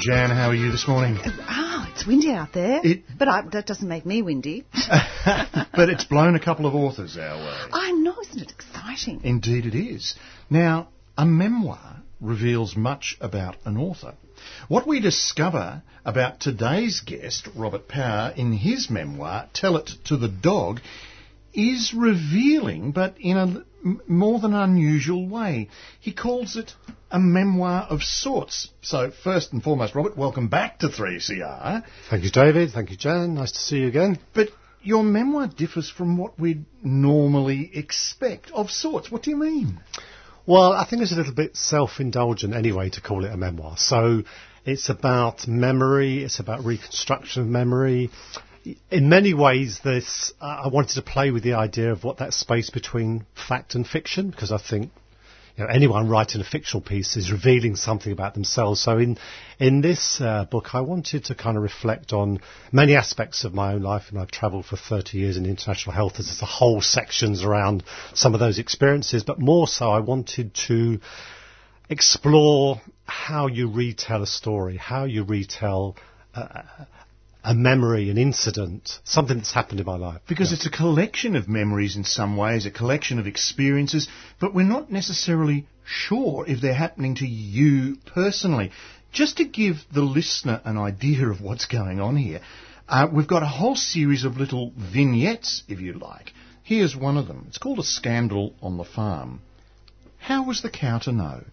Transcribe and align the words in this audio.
Jan, 0.00 0.30
how 0.30 0.48
are 0.48 0.54
you 0.54 0.72
this 0.72 0.88
morning? 0.88 1.18
Ah, 1.42 1.90
it's 1.92 2.06
windy 2.06 2.30
out 2.30 2.54
there. 2.54 2.80
It- 2.82 3.02
but 3.18 3.28
I, 3.28 3.42
that 3.52 3.66
doesn't 3.66 3.86
make 3.86 4.06
me 4.06 4.22
windy. 4.22 4.64
but 4.72 5.90
it's 5.90 6.04
blown 6.04 6.34
a 6.34 6.40
couple 6.40 6.64
of 6.64 6.74
authors 6.74 7.18
our 7.18 7.36
way. 7.36 7.58
I 7.72 7.92
know, 7.92 8.14
isn't 8.22 8.40
it 8.40 8.50
exciting? 8.50 9.20
Indeed, 9.24 9.66
it 9.66 9.74
is. 9.74 10.14
Now, 10.48 10.88
a 11.18 11.26
memoir 11.26 11.96
reveals 12.18 12.76
much 12.76 13.18
about 13.20 13.56
an 13.66 13.76
author. 13.76 14.14
What 14.68 14.86
we 14.86 15.00
discover 15.00 15.82
about 16.04 16.40
today's 16.40 17.00
guest, 17.00 17.48
Robert 17.54 17.86
Power, 17.86 18.32
in 18.34 18.52
his 18.52 18.88
memoir, 18.88 19.48
Tell 19.52 19.76
It 19.76 19.90
to 20.06 20.16
the 20.16 20.28
Dog, 20.28 20.80
is 21.52 21.94
revealing, 21.94 22.92
but 22.92 23.16
in 23.18 23.36
a 23.36 23.64
more 24.06 24.38
than 24.38 24.54
unusual 24.54 25.26
way. 25.26 25.68
He 26.00 26.12
calls 26.12 26.56
it 26.56 26.74
a 27.10 27.18
memoir 27.18 27.86
of 27.88 28.02
sorts. 28.02 28.68
So, 28.82 29.10
first 29.10 29.52
and 29.52 29.62
foremost, 29.62 29.94
Robert, 29.94 30.16
welcome 30.16 30.48
back 30.48 30.80
to 30.80 30.88
3CR. 30.88 31.84
Thank 32.08 32.24
you, 32.24 32.30
David. 32.30 32.70
Thank 32.72 32.90
you, 32.90 32.96
Jan. 32.96 33.34
Nice 33.34 33.52
to 33.52 33.58
see 33.58 33.78
you 33.78 33.88
again. 33.88 34.18
But 34.34 34.48
your 34.82 35.02
memoir 35.02 35.46
differs 35.48 35.90
from 35.90 36.16
what 36.16 36.38
we'd 36.38 36.64
normally 36.82 37.70
expect 37.74 38.50
of 38.52 38.70
sorts. 38.70 39.10
What 39.10 39.22
do 39.22 39.30
you 39.30 39.36
mean? 39.36 39.80
Well, 40.46 40.72
I 40.72 40.86
think 40.88 41.02
it's 41.02 41.12
a 41.12 41.16
little 41.16 41.34
bit 41.34 41.56
self-indulgent 41.56 42.54
anyway 42.54 42.90
to 42.90 43.00
call 43.00 43.24
it 43.24 43.32
a 43.32 43.36
memoir. 43.36 43.76
So 43.76 44.22
it's 44.64 44.88
about 44.88 45.46
memory, 45.46 46.24
it's 46.24 46.40
about 46.40 46.64
reconstruction 46.64 47.42
of 47.42 47.48
memory. 47.48 48.10
In 48.90 49.08
many 49.08 49.32
ways, 49.32 49.80
this 49.82 50.32
uh, 50.40 50.62
I 50.64 50.68
wanted 50.68 50.94
to 50.96 51.02
play 51.02 51.30
with 51.30 51.42
the 51.42 51.54
idea 51.54 51.92
of 51.92 52.04
what 52.04 52.18
that 52.18 52.34
space 52.34 52.68
between 52.68 53.24
fact 53.34 53.74
and 53.74 53.86
fiction, 53.86 54.30
because 54.30 54.52
I 54.52 54.58
think 54.58 54.90
you 55.56 55.64
know, 55.64 55.70
anyone 55.70 56.08
writing 56.08 56.42
a 56.42 56.44
fictional 56.44 56.82
piece 56.82 57.16
is 57.16 57.32
revealing 57.32 57.74
something 57.76 58.12
about 58.12 58.34
themselves. 58.34 58.82
So 58.82 58.98
in 58.98 59.18
in 59.58 59.80
this 59.80 60.20
uh, 60.20 60.44
book, 60.44 60.74
I 60.74 60.82
wanted 60.82 61.24
to 61.26 61.34
kind 61.34 61.56
of 61.56 61.62
reflect 61.62 62.12
on 62.12 62.40
many 62.70 62.96
aspects 62.96 63.44
of 63.44 63.54
my 63.54 63.72
own 63.72 63.82
life, 63.82 64.04
and 64.10 64.18
I've 64.18 64.30
travelled 64.30 64.66
for 64.66 64.76
30 64.76 65.16
years 65.16 65.36
in 65.38 65.46
international 65.46 65.94
health. 65.94 66.14
There's 66.14 66.42
a 66.42 66.46
whole 66.46 66.82
sections 66.82 67.42
around 67.42 67.82
some 68.14 68.34
of 68.34 68.40
those 68.40 68.58
experiences, 68.58 69.24
but 69.24 69.38
more 69.38 69.66
so, 69.66 69.90
I 69.90 70.00
wanted 70.00 70.54
to 70.68 71.00
explore 71.88 72.80
how 73.04 73.46
you 73.46 73.68
retell 73.68 74.22
a 74.22 74.26
story, 74.26 74.76
how 74.76 75.04
you 75.04 75.24
retell 75.24 75.96
a, 76.34 76.64
a 77.42 77.54
memory, 77.54 78.10
an 78.10 78.18
incident, 78.18 78.98
something 79.04 79.38
that's 79.38 79.52
happened 79.52 79.80
in 79.80 79.86
my 79.86 79.96
life. 79.96 80.20
Because 80.28 80.52
it's 80.52 80.66
a 80.66 80.70
collection 80.70 81.36
of 81.36 81.48
memories 81.48 81.96
in 81.96 82.04
some 82.04 82.36
ways, 82.36 82.66
a 82.66 82.70
collection 82.70 83.18
of 83.18 83.26
experiences, 83.26 84.08
but 84.40 84.54
we're 84.54 84.64
not 84.64 84.92
necessarily 84.92 85.66
sure 85.84 86.44
if 86.46 86.60
they're 86.60 86.74
happening 86.74 87.14
to 87.16 87.26
you 87.26 87.96
personally. 88.06 88.72
Just 89.12 89.38
to 89.38 89.44
give 89.44 89.76
the 89.92 90.02
listener 90.02 90.60
an 90.64 90.76
idea 90.76 91.28
of 91.28 91.40
what's 91.40 91.66
going 91.66 92.00
on 92.00 92.16
here, 92.16 92.40
uh, 92.88 93.08
we've 93.12 93.26
got 93.26 93.42
a 93.42 93.46
whole 93.46 93.76
series 93.76 94.24
of 94.24 94.36
little 94.36 94.72
vignettes, 94.76 95.62
if 95.68 95.80
you 95.80 95.94
like. 95.94 96.32
Here's 96.62 96.94
one 96.94 97.16
of 97.16 97.26
them. 97.26 97.46
It's 97.48 97.58
called 97.58 97.78
A 97.78 97.84
Scandal 97.84 98.54
on 98.62 98.76
the 98.76 98.84
Farm. 98.84 99.40
How 100.18 100.44
was 100.44 100.62
the 100.62 100.70
cow 100.70 100.98
to 101.00 101.12
know? 101.12 101.44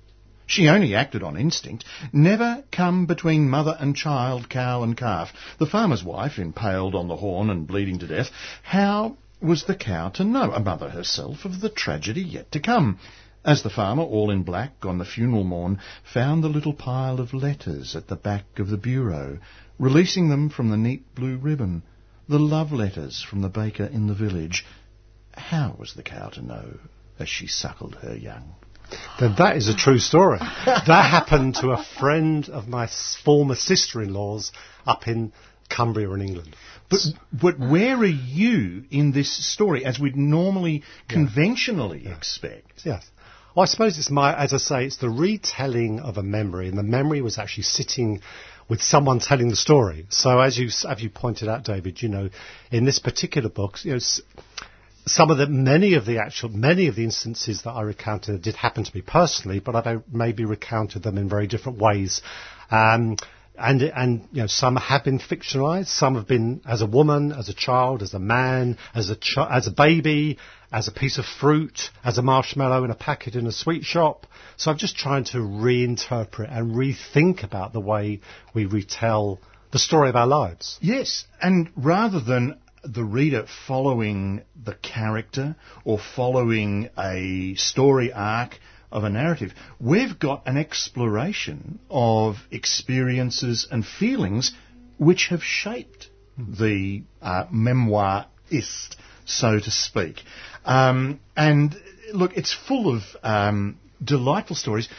She 0.49 0.69
only 0.69 0.95
acted 0.95 1.23
on 1.23 1.35
instinct. 1.35 1.83
Never 2.13 2.63
come 2.71 3.05
between 3.05 3.49
mother 3.49 3.75
and 3.79 3.93
child, 3.93 4.47
cow 4.47 4.81
and 4.81 4.95
calf. 4.95 5.33
The 5.59 5.65
farmer's 5.65 6.05
wife, 6.05 6.39
impaled 6.39 6.95
on 6.95 7.09
the 7.09 7.17
horn 7.17 7.49
and 7.49 7.67
bleeding 7.67 7.99
to 7.99 8.07
death. 8.07 8.31
How 8.63 9.17
was 9.41 9.65
the 9.65 9.75
cow 9.75 10.07
to 10.09 10.23
know, 10.23 10.53
a 10.53 10.61
mother 10.61 10.89
herself, 10.89 11.43
of 11.43 11.59
the 11.59 11.69
tragedy 11.69 12.21
yet 12.23 12.49
to 12.53 12.61
come? 12.61 12.97
As 13.43 13.61
the 13.61 13.69
farmer, 13.69 14.03
all 14.03 14.31
in 14.31 14.43
black, 14.43 14.85
on 14.85 14.97
the 14.99 15.05
funeral 15.05 15.43
morn, 15.43 15.79
found 16.03 16.43
the 16.43 16.49
little 16.49 16.73
pile 16.73 17.19
of 17.19 17.33
letters 17.33 17.93
at 17.93 18.07
the 18.07 18.15
back 18.15 18.57
of 18.57 18.69
the 18.69 18.77
bureau, 18.77 19.39
releasing 19.77 20.29
them 20.29 20.49
from 20.49 20.69
the 20.69 20.77
neat 20.77 21.13
blue 21.13 21.35
ribbon, 21.35 21.83
the 22.29 22.39
love 22.39 22.71
letters 22.71 23.21
from 23.21 23.41
the 23.41 23.49
baker 23.49 23.85
in 23.85 24.07
the 24.07 24.13
village. 24.13 24.65
How 25.33 25.75
was 25.77 25.93
the 25.93 26.03
cow 26.03 26.29
to 26.29 26.41
know 26.41 26.79
as 27.19 27.27
she 27.27 27.47
suckled 27.47 27.95
her 27.95 28.15
young? 28.15 28.55
Then 29.19 29.35
that 29.37 29.57
is 29.57 29.67
a 29.67 29.75
true 29.75 29.99
story. 29.99 30.39
that 30.39 30.87
happened 30.87 31.55
to 31.55 31.71
a 31.71 31.83
friend 31.99 32.47
of 32.49 32.67
my 32.67 32.87
former 33.23 33.55
sister-in-law's 33.55 34.51
up 34.85 35.07
in 35.07 35.33
Cumbria 35.69 36.09
in 36.11 36.21
England. 36.21 36.55
But, 36.89 36.99
but 37.33 37.59
where 37.59 37.97
are 37.97 38.05
you 38.05 38.85
in 38.89 39.11
this 39.11 39.29
story 39.29 39.83
as 39.83 39.99
we'd 39.99 40.15
normally 40.15 40.83
conventionally 41.09 42.07
expect? 42.07 42.85
Yes. 42.85 43.09
Well, 43.55 43.63
I 43.63 43.65
suppose 43.65 43.97
it's 43.97 44.11
my, 44.11 44.37
as 44.37 44.53
I 44.53 44.57
say, 44.57 44.85
it's 44.85 44.97
the 44.97 45.09
retelling 45.09 45.99
of 45.99 46.17
a 46.17 46.23
memory, 46.23 46.69
and 46.69 46.77
the 46.77 46.83
memory 46.83 47.21
was 47.21 47.39
actually 47.39 47.63
sitting 47.63 48.21
with 48.69 48.81
someone 48.81 49.19
telling 49.19 49.49
the 49.49 49.55
story. 49.55 50.05
So, 50.09 50.39
as 50.39 50.57
you 50.57 50.67
as 50.87 51.01
you 51.01 51.09
pointed 51.09 51.47
out, 51.49 51.63
David, 51.63 52.01
you 52.01 52.09
know, 52.09 52.29
in 52.71 52.85
this 52.85 52.99
particular 52.99 53.49
book, 53.49 53.83
you 53.83 53.93
know, 53.93 53.99
some 55.07 55.31
of 55.31 55.37
the 55.37 55.47
many 55.47 55.95
of 55.95 56.05
the 56.05 56.19
actual 56.19 56.49
many 56.49 56.87
of 56.87 56.95
the 56.95 57.03
instances 57.03 57.63
that 57.63 57.71
I 57.71 57.81
recounted 57.81 58.41
did 58.41 58.55
happen 58.55 58.83
to 58.83 58.95
me 58.95 59.01
personally, 59.01 59.59
but 59.59 59.75
I 59.75 59.97
maybe 60.11 60.45
recounted 60.45 61.03
them 61.03 61.17
in 61.17 61.29
very 61.29 61.47
different 61.47 61.79
ways. 61.79 62.21
Um, 62.69 63.17
and 63.57 63.81
and 63.81 64.27
you 64.31 64.41
know 64.41 64.47
some 64.47 64.75
have 64.75 65.03
been 65.03 65.19
fictionalized, 65.19 65.87
some 65.87 66.15
have 66.15 66.27
been 66.27 66.61
as 66.65 66.81
a 66.81 66.85
woman, 66.85 67.31
as 67.31 67.49
a 67.49 67.53
child, 67.53 68.03
as 68.03 68.13
a 68.13 68.19
man, 68.19 68.77
as 68.93 69.09
a 69.09 69.17
as 69.49 69.67
a 69.67 69.71
baby, 69.71 70.37
as 70.71 70.87
a 70.87 70.91
piece 70.91 71.17
of 71.17 71.25
fruit, 71.25 71.89
as 72.03 72.17
a 72.17 72.21
marshmallow 72.21 72.83
in 72.83 72.91
a 72.91 72.95
packet 72.95 73.35
in 73.35 73.47
a 73.47 73.51
sweet 73.51 73.83
shop. 73.83 74.27
So 74.57 74.69
I'm 74.69 74.77
just 74.77 74.95
trying 74.95 75.23
to 75.25 75.37
reinterpret 75.37 76.55
and 76.55 76.75
rethink 76.75 77.43
about 77.43 77.73
the 77.73 77.79
way 77.79 78.21
we 78.53 78.65
retell 78.65 79.39
the 79.71 79.79
story 79.79 80.09
of 80.09 80.15
our 80.15 80.27
lives. 80.27 80.77
Yes, 80.81 81.25
and 81.41 81.69
rather 81.75 82.19
than 82.19 82.59
the 82.83 83.03
reader 83.03 83.45
following 83.67 84.43
the 84.61 84.75
character 84.75 85.55
or 85.83 85.99
following 86.15 86.89
a 86.97 87.55
story 87.55 88.11
arc 88.13 88.59
of 88.91 89.03
a 89.03 89.09
narrative, 89.09 89.53
we've 89.79 90.17
got 90.19 90.43
an 90.45 90.57
exploration 90.57 91.79
of 91.89 92.37
experiences 92.51 93.67
and 93.69 93.85
feelings 93.85 94.53
which 94.97 95.27
have 95.27 95.43
shaped 95.43 96.09
the 96.37 97.03
uh, 97.21 97.45
memoirist, 97.51 98.95
so 99.25 99.59
to 99.59 99.71
speak. 99.71 100.21
Um, 100.65 101.19
and 101.35 101.75
look, 102.13 102.37
it's 102.37 102.53
full 102.53 102.95
of 102.95 103.03
um, 103.23 103.79
delightful 104.03 104.55
stories, 104.55 104.89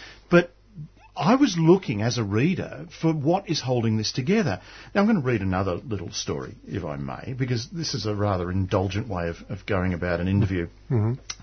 I 1.19 1.35
was 1.35 1.57
looking 1.59 2.03
as 2.03 2.17
a 2.17 2.25
reader 2.25 2.87
for 3.01 3.13
what 3.13 3.51
is 3.51 3.61
holding 3.61 3.97
this 3.97 4.13
together. 4.13 4.61
Now 4.95 5.01
I'm 5.01 5.07
going 5.07 5.21
to 5.21 5.27
read 5.27 5.41
another 5.41 5.75
little 5.75 6.13
story, 6.13 6.55
if 6.67 6.85
I 6.85 6.97
may, 6.97 7.35
because 7.37 7.69
this 7.71 7.95
is 7.95 8.07
a 8.07 8.15
rather 8.15 8.51
indulgent 8.51 9.09
way 9.09 9.29
of, 9.29 9.39
of 9.49 9.67
going 9.67 9.95
about 9.95 10.21
an 10.21 10.29
interview. 10.29 10.69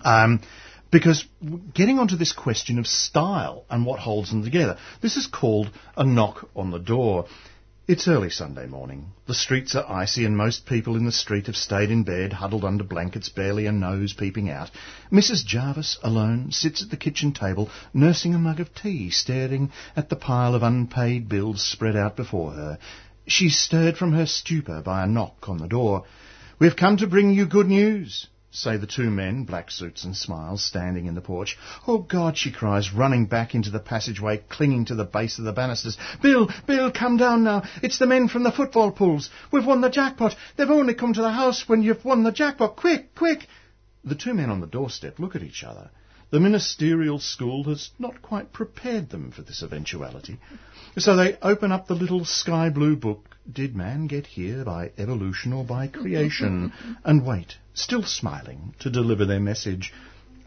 Um, 0.03 0.41
because 0.91 1.25
getting 1.73 1.99
onto 1.99 2.15
this 2.15 2.31
question 2.31 2.79
of 2.79 2.87
style 2.87 3.65
and 3.69 3.85
what 3.85 3.99
holds 3.99 4.29
them 4.29 4.43
together, 4.43 4.77
this 5.01 5.17
is 5.17 5.27
called 5.27 5.69
a 5.97 6.05
knock 6.05 6.47
on 6.55 6.71
the 6.71 6.79
door. 6.79 7.25
It's 7.87 8.07
early 8.07 8.31
Sunday 8.31 8.65
morning. 8.65 9.11
The 9.27 9.35
streets 9.35 9.75
are 9.75 9.87
icy 9.87 10.25
and 10.25 10.35
most 10.35 10.65
people 10.65 10.95
in 10.95 11.05
the 11.05 11.11
street 11.11 11.45
have 11.45 11.55
stayed 11.55 11.91
in 11.91 12.01
bed, 12.01 12.33
huddled 12.33 12.65
under 12.65 12.83
blankets, 12.83 13.29
barely 13.29 13.67
a 13.67 13.71
nose 13.71 14.11
peeping 14.11 14.49
out. 14.49 14.71
Mrs. 15.11 15.45
Jarvis, 15.45 15.99
alone, 16.01 16.51
sits 16.51 16.81
at 16.81 16.89
the 16.89 16.97
kitchen 16.97 17.31
table, 17.31 17.69
nursing 17.93 18.33
a 18.33 18.39
mug 18.39 18.59
of 18.59 18.73
tea, 18.73 19.11
staring 19.11 19.71
at 19.95 20.09
the 20.09 20.15
pile 20.15 20.55
of 20.55 20.63
unpaid 20.63 21.29
bills 21.29 21.63
spread 21.63 21.95
out 21.95 22.15
before 22.15 22.53
her. 22.53 22.79
She's 23.27 23.55
stirred 23.55 23.97
from 23.97 24.13
her 24.13 24.25
stupor 24.25 24.81
by 24.81 25.03
a 25.03 25.07
knock 25.07 25.47
on 25.47 25.59
the 25.59 25.67
door. 25.67 26.05
We've 26.57 26.75
come 26.75 26.97
to 26.97 27.05
bring 27.05 27.35
you 27.35 27.45
good 27.45 27.67
news, 27.67 28.25
say 28.55 28.77
the 28.77 28.87
two 28.87 29.09
men, 29.09 29.43
black 29.43 29.69
suits 29.69 30.03
and 30.03 30.15
smiles, 30.15 30.63
standing 30.63 31.05
in 31.05 31.15
the 31.15 31.21
porch. 31.21 31.57
Oh, 31.87 31.99
God, 31.99 32.37
she 32.37 32.51
cries, 32.51 32.93
running 32.93 33.25
back 33.25 33.53
into 33.53 33.69
the 33.69 33.79
passageway, 33.79 34.43
clinging 34.49 34.85
to 34.85 34.95
the 34.95 35.03
base 35.03 35.37
of 35.37 35.45
the 35.45 35.51
banisters. 35.51 35.97
Bill, 36.21 36.49
Bill, 36.65 36.91
come 36.91 37.17
down 37.17 37.43
now. 37.43 37.63
It's 37.83 37.99
the 37.99 38.07
men 38.07 38.27
from 38.27 38.43
the 38.43 38.51
football 38.51 38.91
pools. 38.91 39.29
We've 39.51 39.65
won 39.65 39.81
the 39.81 39.89
jackpot. 39.89 40.35
They've 40.55 40.69
only 40.69 40.93
come 40.93 41.13
to 41.13 41.21
the 41.21 41.31
house 41.31 41.67
when 41.67 41.83
you've 41.83 42.05
won 42.05 42.23
the 42.23 42.31
jackpot. 42.31 42.77
Quick, 42.77 43.13
quick. 43.15 43.47
The 44.03 44.15
two 44.15 44.33
men 44.33 44.49
on 44.49 44.61
the 44.61 44.67
doorstep 44.67 45.19
look 45.19 45.35
at 45.35 45.43
each 45.43 45.63
other. 45.63 45.89
The 46.35 46.41
ministerial 46.41 47.19
school 47.19 47.63
has 47.63 47.91
not 47.97 48.21
quite 48.21 48.51
prepared 48.51 49.09
them 49.09 49.31
for 49.31 49.41
this 49.41 49.63
eventuality. 49.63 50.37
So 50.97 51.15
they 51.15 51.37
open 51.41 51.71
up 51.71 51.87
the 51.87 51.95
little 51.95 52.25
sky 52.25 52.69
blue 52.69 52.97
book, 52.97 53.37
Did 53.49 53.73
Man 53.73 54.07
Get 54.07 54.27
Here 54.27 54.65
by 54.65 54.91
Evolution 54.97 55.53
or 55.53 55.63
by 55.63 55.87
Creation? 55.87 56.73
and 57.05 57.25
wait, 57.25 57.55
still 57.73 58.03
smiling, 58.03 58.75
to 58.79 58.89
deliver 58.89 59.23
their 59.23 59.39
message. 59.39 59.93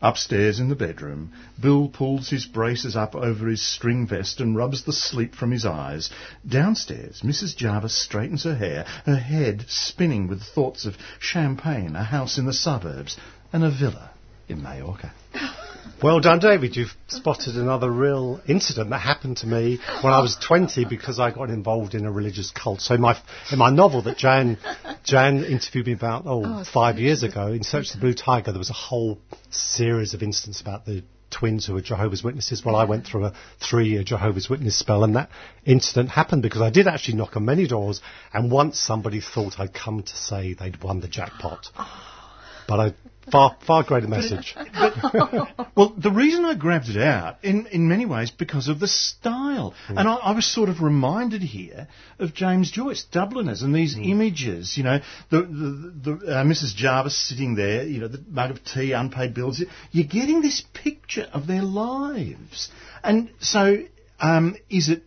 Upstairs 0.03 0.61
in 0.61 0.69
the 0.69 0.77
bedroom, 0.77 1.33
Bill 1.59 1.89
pulls 1.89 2.29
his 2.29 2.45
braces 2.45 2.95
up 2.95 3.15
over 3.15 3.49
his 3.49 3.63
string 3.63 4.07
vest 4.07 4.43
and 4.43 4.55
rubs 4.55 4.83
the 4.83 4.93
sleep 4.93 5.35
from 5.35 5.53
his 5.53 5.65
eyes. 5.65 6.11
Downstairs, 6.47 7.23
Mrs. 7.23 7.57
Jarvis 7.57 7.95
straightens 7.95 8.45
her 8.45 8.57
hair, 8.57 8.85
her 9.07 9.17
head 9.17 9.65
spinning 9.69 10.29
with 10.29 10.43
thoughts 10.43 10.85
of 10.85 10.99
champagne, 11.19 11.97
a 11.97 12.05
house 12.05 12.37
in 12.37 12.45
the 12.45 12.53
suburbs, 12.53 13.17
and 13.55 13.65
a 13.65 13.71
villa 13.71 14.11
in 14.51 14.63
Majorca. 14.63 15.15
Oh, 15.35 15.58
Well 16.03 16.21
done, 16.21 16.39
David. 16.39 16.77
You've 16.77 16.95
spotted 17.09 17.57
another 17.57 17.91
real 17.91 18.41
incident 18.47 18.91
that 18.91 19.01
happened 19.01 19.39
to 19.39 19.47
me 19.47 19.79
when 20.03 20.13
I 20.13 20.21
was 20.21 20.37
20 20.37 20.85
because 20.85 21.19
I 21.19 21.31
got 21.31 21.51
involved 21.51 21.95
in 21.95 22.07
a 22.07 22.13
religious 22.13 22.51
cult. 22.51 22.81
So 22.81 22.95
in 22.95 23.01
my, 23.01 23.21
in 23.51 23.59
my 23.59 23.71
novel 23.71 24.03
that 24.03 24.17
Jan, 24.17 24.59
Jan 25.05 25.45
interviewed 25.45 25.87
me 25.87 25.93
about, 25.95 26.23
oh, 26.27 26.43
Oh, 26.45 26.65
five 26.65 26.99
years 26.99 27.23
ago, 27.25 27.49
In 27.49 27.63
Search 27.65 27.89
of 27.89 27.95
the 27.95 28.01
Blue 28.01 28.15
Tiger, 28.15 28.53
there 28.53 28.59
was 28.59 28.71
a 28.71 28.75
whole 28.75 29.19
series 29.51 30.15
of 30.15 30.23
incidents 30.23 30.61
about 30.61 30.87
the 30.87 31.03
twins 31.31 31.67
who 31.67 31.75
were 31.75 31.81
Jehovah's 31.81 32.23
Witnesses. 32.23 32.65
Well, 32.65 32.77
I 32.77 32.85
went 32.85 33.07
through 33.07 33.27
a 33.27 33.35
three-year 33.61 34.03
Jehovah's 34.03 34.49
Witness 34.49 34.79
spell 34.79 35.05
and 35.05 35.17
that 35.17 35.31
incident 35.65 36.11
happened 36.11 36.43
because 36.43 36.63
I 36.63 36.71
did 36.71 36.87
actually 36.87 37.17
knock 37.17 37.37
on 37.37 37.45
many 37.45 37.67
doors 37.67 38.01
and 38.33 38.51
once 38.51 38.79
somebody 38.79 39.21
thought 39.21 39.59
I'd 39.59 39.75
come 39.75 40.03
to 40.03 40.17
say 40.17 40.55
they'd 40.55 40.83
won 40.83 41.01
the 41.01 41.09
jackpot. 41.09 41.67
But 42.69 42.81
I, 42.81 42.95
far, 43.33 43.57
far 43.67 43.83
greater 43.83 44.09
message. 44.09 44.55
Well, 45.75 45.95
the 45.97 46.11
reason 46.11 46.45
I 46.45 46.57
grabbed 46.57 46.89
it 46.89 47.01
out, 47.01 47.37
in, 47.45 47.67
in 47.67 47.87
many 47.87 48.05
ways, 48.05 48.33
because 48.33 48.67
of 48.67 48.81
the 48.81 48.89
style. 48.89 49.75
And 49.87 50.09
I, 50.09 50.15
I 50.15 50.33
was 50.33 50.45
sort 50.45 50.69
of 50.69 50.83
reminded 50.83 51.41
here 51.41 51.87
of 52.19 52.35
James 52.35 52.73
Joyce, 52.73 53.05
Dubliners, 53.05 53.63
and 53.63 53.73
these 53.73 53.97
images, 53.97 54.77
you 54.77 54.83
know, 54.83 54.99
the, 55.31 55.43
the, 55.43 55.95
the 56.03 56.13
uh, 56.27 56.43
Mrs. 56.43 56.75
Jarvis 56.75 57.17
sitting 57.17 57.55
there, 57.55 57.85
you 57.85 58.01
know, 58.01 58.09
the 58.09 58.21
mug 58.29 58.51
of 58.51 58.65
tea, 58.65 58.91
unpaid 58.91 59.35
bills. 59.35 59.63
You're 59.93 60.07
getting 60.09 60.43
this 60.43 60.65
picture 60.75 61.29
of 61.33 61.47
their 61.47 61.63
lives. 61.63 62.71
And 63.05 63.31
so, 63.39 63.85
um, 64.19 64.57
is 64.69 64.89
it 64.89 65.05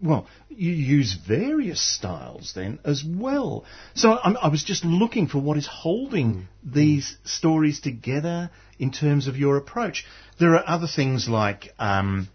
well, 0.00 0.26
you 0.58 0.72
use 0.72 1.14
various 1.14 1.80
styles 1.80 2.52
then 2.52 2.80
as 2.84 3.04
well. 3.06 3.64
So 3.94 4.18
I'm, 4.22 4.36
I 4.36 4.48
was 4.48 4.64
just 4.64 4.84
looking 4.84 5.28
for 5.28 5.38
what 5.38 5.56
is 5.56 5.68
holding 5.68 6.48
these 6.64 7.16
stories 7.24 7.80
together 7.80 8.50
in 8.78 8.90
terms 8.90 9.28
of 9.28 9.36
your 9.36 9.56
approach. 9.56 10.04
There 10.40 10.56
are 10.56 10.64
other 10.66 10.88
things 10.88 11.28
like 11.28 11.72
um, 11.78 12.28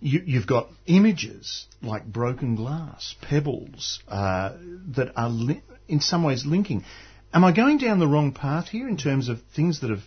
you, 0.00 0.22
you've 0.26 0.48
got 0.48 0.68
images 0.86 1.66
like 1.82 2.04
broken 2.04 2.56
glass, 2.56 3.14
pebbles 3.22 4.00
uh, 4.08 4.54
that 4.96 5.12
are 5.16 5.28
li- 5.28 5.62
in 5.86 6.00
some 6.00 6.24
ways 6.24 6.44
linking. 6.44 6.84
Am 7.32 7.44
I 7.44 7.52
going 7.52 7.78
down 7.78 8.00
the 8.00 8.08
wrong 8.08 8.32
path 8.32 8.68
here 8.68 8.88
in 8.88 8.96
terms 8.96 9.28
of 9.28 9.40
things 9.54 9.80
that 9.82 9.92
are 9.92 10.02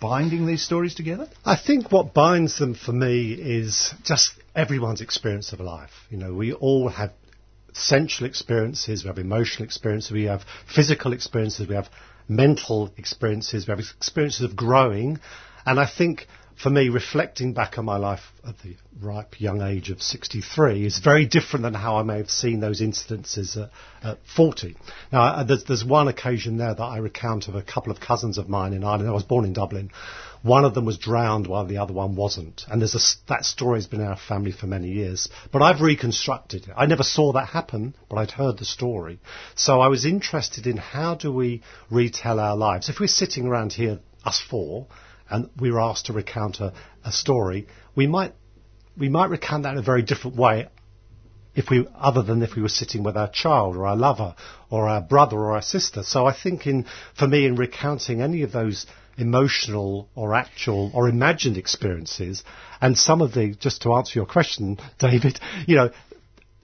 binding 0.00 0.46
these 0.46 0.62
stories 0.62 0.94
together? 0.94 1.28
I 1.44 1.56
think 1.56 1.90
what 1.90 2.14
binds 2.14 2.58
them 2.58 2.74
for 2.74 2.92
me 2.92 3.32
is 3.32 3.94
just 4.04 4.32
everyone's 4.54 5.00
experience 5.00 5.52
of 5.52 5.60
life. 5.60 5.90
You 6.10 6.18
know, 6.18 6.34
we 6.34 6.52
all 6.52 6.88
have 6.88 7.12
sensual 7.72 8.26
experiences, 8.26 9.04
we 9.04 9.08
have 9.08 9.18
emotional 9.18 9.64
experiences, 9.64 10.10
we 10.10 10.24
have 10.24 10.44
physical 10.74 11.12
experiences, 11.12 11.68
we 11.68 11.74
have 11.74 11.88
mental 12.28 12.90
experiences, 12.96 13.66
we 13.66 13.72
have 13.72 13.80
experiences 13.80 14.42
of 14.42 14.56
growing. 14.56 15.18
And 15.64 15.78
I 15.78 15.86
think 15.86 16.26
for 16.56 16.70
me, 16.70 16.88
reflecting 16.88 17.52
back 17.52 17.76
on 17.76 17.84
my 17.84 17.98
life 17.98 18.32
at 18.46 18.58
the 18.60 18.76
ripe 19.00 19.40
young 19.40 19.60
age 19.60 19.90
of 19.90 20.00
63 20.00 20.86
is 20.86 20.98
very 20.98 21.26
different 21.26 21.64
than 21.64 21.74
how 21.74 21.98
I 21.98 22.02
may 22.02 22.16
have 22.16 22.30
seen 22.30 22.60
those 22.60 22.80
incidences 22.80 23.56
at, 23.62 23.70
at 24.02 24.18
40. 24.34 24.74
Now, 25.12 25.22
uh, 25.22 25.44
there's, 25.44 25.64
there's 25.64 25.84
one 25.84 26.08
occasion 26.08 26.56
there 26.56 26.74
that 26.74 26.82
I 26.82 26.96
recount 26.98 27.48
of 27.48 27.56
a 27.56 27.62
couple 27.62 27.92
of 27.92 28.00
cousins 28.00 28.38
of 28.38 28.48
mine 28.48 28.72
in 28.72 28.84
Ireland. 28.84 29.08
I 29.08 29.12
was 29.12 29.22
born 29.22 29.44
in 29.44 29.52
Dublin. 29.52 29.90
One 30.42 30.64
of 30.64 30.72
them 30.72 30.86
was 30.86 30.96
drowned 30.96 31.46
while 31.46 31.66
the 31.66 31.78
other 31.78 31.92
one 31.92 32.16
wasn't. 32.16 32.64
And 32.68 32.82
a 32.82 32.88
that 33.28 33.44
story's 33.44 33.86
been 33.86 34.00
in 34.00 34.06
our 34.06 34.16
family 34.16 34.52
for 34.52 34.66
many 34.66 34.88
years. 34.88 35.28
But 35.52 35.60
I've 35.60 35.82
reconstructed 35.82 36.68
it. 36.68 36.74
I 36.74 36.86
never 36.86 37.02
saw 37.02 37.32
that 37.32 37.48
happen, 37.48 37.94
but 38.08 38.16
I'd 38.16 38.30
heard 38.30 38.58
the 38.58 38.64
story. 38.64 39.18
So 39.56 39.80
I 39.80 39.88
was 39.88 40.06
interested 40.06 40.66
in 40.66 40.78
how 40.78 41.16
do 41.16 41.30
we 41.30 41.62
retell 41.90 42.40
our 42.40 42.56
lives. 42.56 42.88
If 42.88 43.00
we're 43.00 43.08
sitting 43.08 43.46
around 43.46 43.74
here, 43.74 43.98
us 44.24 44.40
four, 44.40 44.86
and 45.28 45.50
we 45.58 45.70
were 45.70 45.80
asked 45.80 46.06
to 46.06 46.12
recount 46.12 46.60
a, 46.60 46.72
a 47.04 47.12
story, 47.12 47.66
we 47.94 48.06
might 48.06 48.34
we 48.96 49.08
might 49.08 49.30
recount 49.30 49.64
that 49.64 49.72
in 49.72 49.78
a 49.78 49.82
very 49.82 50.02
different 50.02 50.36
way 50.36 50.68
if 51.54 51.70
we 51.70 51.86
other 51.94 52.22
than 52.22 52.42
if 52.42 52.54
we 52.54 52.62
were 52.62 52.68
sitting 52.68 53.02
with 53.02 53.16
our 53.16 53.30
child 53.30 53.76
or 53.76 53.86
our 53.86 53.96
lover 53.96 54.34
or 54.70 54.88
our 54.88 55.00
brother 55.00 55.36
or 55.36 55.52
our 55.52 55.62
sister. 55.62 56.02
So 56.02 56.26
I 56.26 56.34
think 56.34 56.66
in 56.66 56.86
for 57.14 57.26
me 57.26 57.46
in 57.46 57.56
recounting 57.56 58.20
any 58.20 58.42
of 58.42 58.52
those 58.52 58.86
emotional 59.18 60.08
or 60.14 60.34
actual 60.34 60.90
or 60.94 61.08
imagined 61.08 61.56
experiences 61.56 62.44
and 62.80 62.96
some 62.96 63.22
of 63.22 63.32
the 63.32 63.54
just 63.54 63.82
to 63.82 63.94
answer 63.94 64.18
your 64.18 64.26
question, 64.26 64.78
David, 64.98 65.40
you 65.66 65.76
know, 65.76 65.90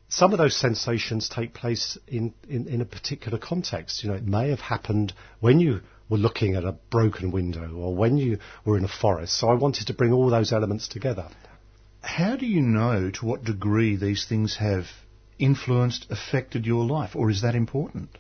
some 0.09 0.33
of 0.33 0.39
those 0.39 0.55
sensations 0.55 1.31
take 1.31 1.55
place 1.55 1.97
in, 2.07 2.35
in, 2.47 2.69
in 2.69 2.83
a 2.83 2.85
particular 2.85 3.39
context. 3.39 4.05
You 4.05 4.11
know, 4.11 4.17
it 4.17 4.27
may 4.27 4.51
have 4.51 4.61
happened 4.61 5.15
when 5.41 5.59
you 5.59 5.81
were 6.09 6.19
looking 6.19 6.57
at 6.57 6.65
a 6.65 6.73
broken 6.91 7.31
window 7.31 7.73
or 7.75 7.95
when 7.95 8.17
you 8.19 8.39
were 8.65 8.77
in 8.77 8.85
a 8.85 8.89
forest. 8.89 9.39
So 9.39 9.49
I 9.49 9.55
wanted 9.55 9.87
to 9.87 9.95
bring 9.95 10.13
all 10.13 10.31
those 10.31 10.53
elements 10.53 10.89
together. 10.89 11.29
How 12.01 12.37
do 12.37 12.47
you 12.47 12.61
know 12.61 13.11
to 13.11 13.27
what 13.27 13.45
degree 13.45 13.97
these 13.97 14.27
things 14.27 14.57
have 14.57 14.87
influenced, 15.39 16.07
affected 16.11 16.67
your 16.67 16.85
life, 16.85 17.15
or 17.15 17.31
is 17.31 17.43
that 17.43 17.55
important? 17.55 18.11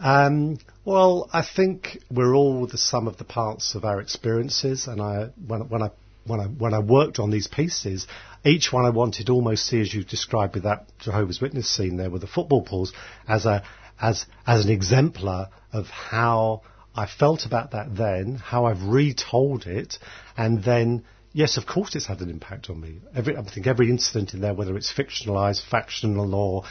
Um, 0.00 0.58
well, 0.84 1.28
I 1.32 1.42
think 1.42 1.98
we're 2.10 2.34
all 2.34 2.66
the 2.66 2.78
sum 2.78 3.08
of 3.08 3.16
the 3.16 3.24
parts 3.24 3.74
of 3.74 3.84
our 3.84 4.00
experiences, 4.00 4.86
and 4.86 5.00
I 5.00 5.30
when, 5.46 5.68
when 5.68 5.82
I 5.82 5.90
when 6.24 6.40
I 6.40 6.44
when 6.44 6.74
I 6.74 6.78
worked 6.78 7.18
on 7.18 7.30
these 7.30 7.48
pieces, 7.48 8.06
each 8.44 8.72
one 8.72 8.84
I 8.84 8.90
wanted 8.90 9.26
to 9.26 9.32
almost 9.32 9.66
see 9.66 9.80
as 9.80 9.92
you 9.92 10.04
described 10.04 10.54
with 10.54 10.64
that 10.64 10.86
Jehovah's 11.00 11.40
Witness 11.40 11.68
scene 11.68 11.96
there 11.96 12.10
with 12.10 12.20
the 12.20 12.28
football 12.28 12.62
pools 12.62 12.92
as 13.26 13.44
a 13.44 13.64
as 14.00 14.26
as 14.46 14.64
an 14.64 14.70
exemplar 14.70 15.48
of 15.72 15.86
how 15.86 16.62
I 16.98 17.06
felt 17.06 17.46
about 17.46 17.70
that 17.70 17.94
then, 17.96 18.34
how 18.34 18.64
I've 18.64 18.82
retold 18.82 19.68
it, 19.68 19.98
and 20.36 20.64
then 20.64 21.04
yes, 21.32 21.56
of 21.56 21.64
course 21.64 21.94
it's 21.94 22.06
had 22.06 22.20
an 22.22 22.28
impact 22.28 22.70
on 22.70 22.80
me. 22.80 23.00
Every 23.14 23.36
I 23.36 23.42
think 23.44 23.68
every 23.68 23.88
incident 23.88 24.34
in 24.34 24.40
there, 24.40 24.52
whether 24.52 24.76
it's 24.76 24.92
fictionalized, 24.92 25.62
factional, 25.62 26.34
or 26.34 26.64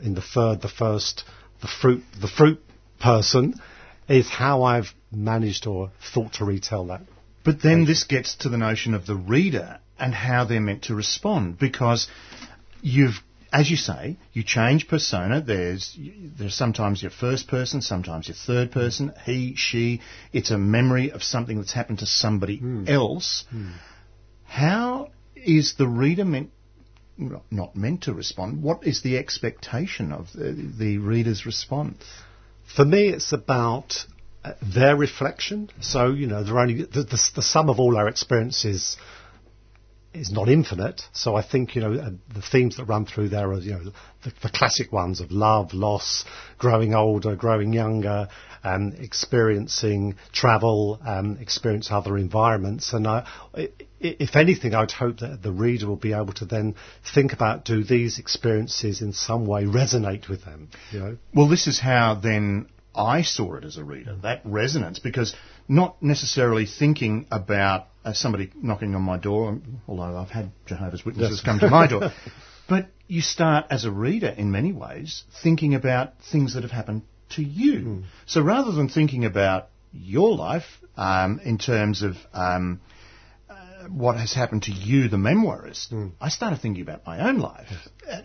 in 0.00 0.14
the 0.14 0.22
third, 0.22 0.62
the 0.62 0.70
first, 0.70 1.24
the 1.60 1.68
fruit, 1.68 2.02
the 2.18 2.28
fruit 2.28 2.64
person, 2.98 3.60
is 4.08 4.30
how 4.30 4.62
I've 4.62 4.94
managed 5.12 5.66
or 5.66 5.90
thought 6.14 6.32
to 6.34 6.46
retell 6.46 6.86
that. 6.86 7.02
But 7.44 7.60
then 7.60 7.84
this 7.84 8.04
gets 8.04 8.36
to 8.36 8.48
the 8.48 8.56
notion 8.56 8.94
of 8.94 9.04
the 9.04 9.16
reader 9.16 9.80
and 9.98 10.14
how 10.14 10.46
they're 10.46 10.62
meant 10.62 10.84
to 10.84 10.94
respond 10.94 11.58
because 11.58 12.08
you've 12.80 13.22
as 13.54 13.70
you 13.70 13.76
say, 13.76 14.16
you 14.32 14.42
change 14.42 14.88
persona. 14.88 15.40
There's 15.40 15.96
there's 16.36 16.56
sometimes 16.56 17.00
your 17.00 17.12
first 17.12 17.46
person, 17.46 17.82
sometimes 17.82 18.26
your 18.26 18.34
third 18.34 18.72
person, 18.72 19.12
he, 19.24 19.54
she. 19.54 20.00
It's 20.32 20.50
a 20.50 20.58
memory 20.58 21.12
of 21.12 21.22
something 21.22 21.58
that's 21.58 21.72
happened 21.72 22.00
to 22.00 22.06
somebody 22.06 22.60
else. 22.88 23.44
How 24.44 25.10
is 25.36 25.74
the 25.78 25.86
reader 25.86 26.24
meant 26.24 26.50
not 27.16 27.76
meant 27.76 28.02
to 28.02 28.12
respond? 28.12 28.60
What 28.60 28.84
is 28.84 29.02
the 29.02 29.18
expectation 29.18 30.10
of 30.10 30.32
the, 30.32 30.50
the 30.76 30.98
reader's 30.98 31.46
response? 31.46 32.02
For 32.74 32.84
me, 32.84 33.10
it's 33.10 33.32
about 33.32 34.04
uh, 34.42 34.54
their 34.62 34.96
reflection. 34.96 35.70
So, 35.80 36.10
you 36.10 36.26
know, 36.26 36.42
they're 36.42 36.58
only, 36.58 36.82
the, 36.82 37.04
the, 37.04 37.30
the 37.36 37.42
sum 37.42 37.70
of 37.70 37.78
all 37.78 37.96
our 37.96 38.08
experiences 38.08 38.96
is 40.14 40.30
not 40.30 40.48
infinite. 40.48 41.02
So 41.12 41.34
I 41.34 41.42
think, 41.42 41.74
you 41.74 41.82
know, 41.82 41.94
uh, 41.94 42.10
the 42.32 42.42
themes 42.42 42.76
that 42.76 42.84
run 42.84 43.06
through 43.06 43.30
there 43.30 43.50
are, 43.50 43.58
you 43.58 43.72
know, 43.72 43.84
the, 44.22 44.32
the 44.42 44.48
classic 44.48 44.92
ones 44.92 45.20
of 45.20 45.30
love, 45.30 45.74
loss, 45.74 46.24
growing 46.58 46.94
older, 46.94 47.36
growing 47.36 47.72
younger, 47.72 48.28
um, 48.62 48.94
experiencing 48.98 50.16
travel, 50.32 51.00
um, 51.04 51.36
experience 51.40 51.88
other 51.90 52.16
environments. 52.16 52.92
And 52.92 53.06
I, 53.06 53.26
if 54.00 54.36
anything, 54.36 54.74
I'd 54.74 54.90
hope 54.90 55.18
that 55.18 55.42
the 55.42 55.52
reader 55.52 55.86
will 55.86 55.96
be 55.96 56.12
able 56.12 56.32
to 56.34 56.44
then 56.44 56.74
think 57.14 57.32
about 57.32 57.64
do 57.64 57.84
these 57.84 58.18
experiences 58.18 59.02
in 59.02 59.12
some 59.12 59.46
way 59.46 59.64
resonate 59.64 60.28
with 60.28 60.44
them, 60.44 60.70
you 60.92 61.00
know? 61.00 61.16
Well, 61.34 61.48
this 61.48 61.66
is 61.66 61.78
how 61.78 62.14
then 62.14 62.68
I 62.94 63.22
saw 63.22 63.56
it 63.56 63.64
as 63.64 63.76
a 63.76 63.84
reader, 63.84 64.16
that 64.22 64.42
resonance, 64.44 64.98
because 64.98 65.34
not 65.68 66.02
necessarily 66.02 66.66
thinking 66.66 67.26
about 67.30 67.88
uh, 68.04 68.12
somebody 68.12 68.50
knocking 68.54 68.94
on 68.94 69.02
my 69.02 69.16
door, 69.16 69.58
although 69.88 70.16
I've 70.16 70.30
had 70.30 70.50
Jehovah's 70.66 71.04
Witnesses 71.04 71.40
come 71.40 71.58
to 71.60 71.70
my 71.70 71.86
door, 71.86 72.12
but 72.68 72.88
you 73.06 73.22
start 73.22 73.66
as 73.70 73.84
a 73.84 73.90
reader 73.90 74.28
in 74.28 74.50
many 74.50 74.72
ways 74.72 75.24
thinking 75.42 75.74
about 75.74 76.14
things 76.30 76.54
that 76.54 76.62
have 76.62 76.72
happened 76.72 77.02
to 77.30 77.42
you. 77.42 78.04
So 78.26 78.42
rather 78.42 78.72
than 78.72 78.88
thinking 78.88 79.24
about 79.24 79.68
your 79.92 80.34
life 80.34 80.64
um, 80.96 81.40
in 81.44 81.58
terms 81.58 82.02
of 82.02 82.16
um, 82.32 82.80
uh, 83.48 83.84
what 83.88 84.16
has 84.16 84.32
happened 84.32 84.64
to 84.64 84.72
you, 84.72 85.08
the 85.08 85.16
memoirist, 85.16 85.92
I 86.20 86.28
started 86.28 86.60
thinking 86.60 86.82
about 86.82 87.06
my 87.06 87.28
own 87.28 87.38
life, 87.38 87.68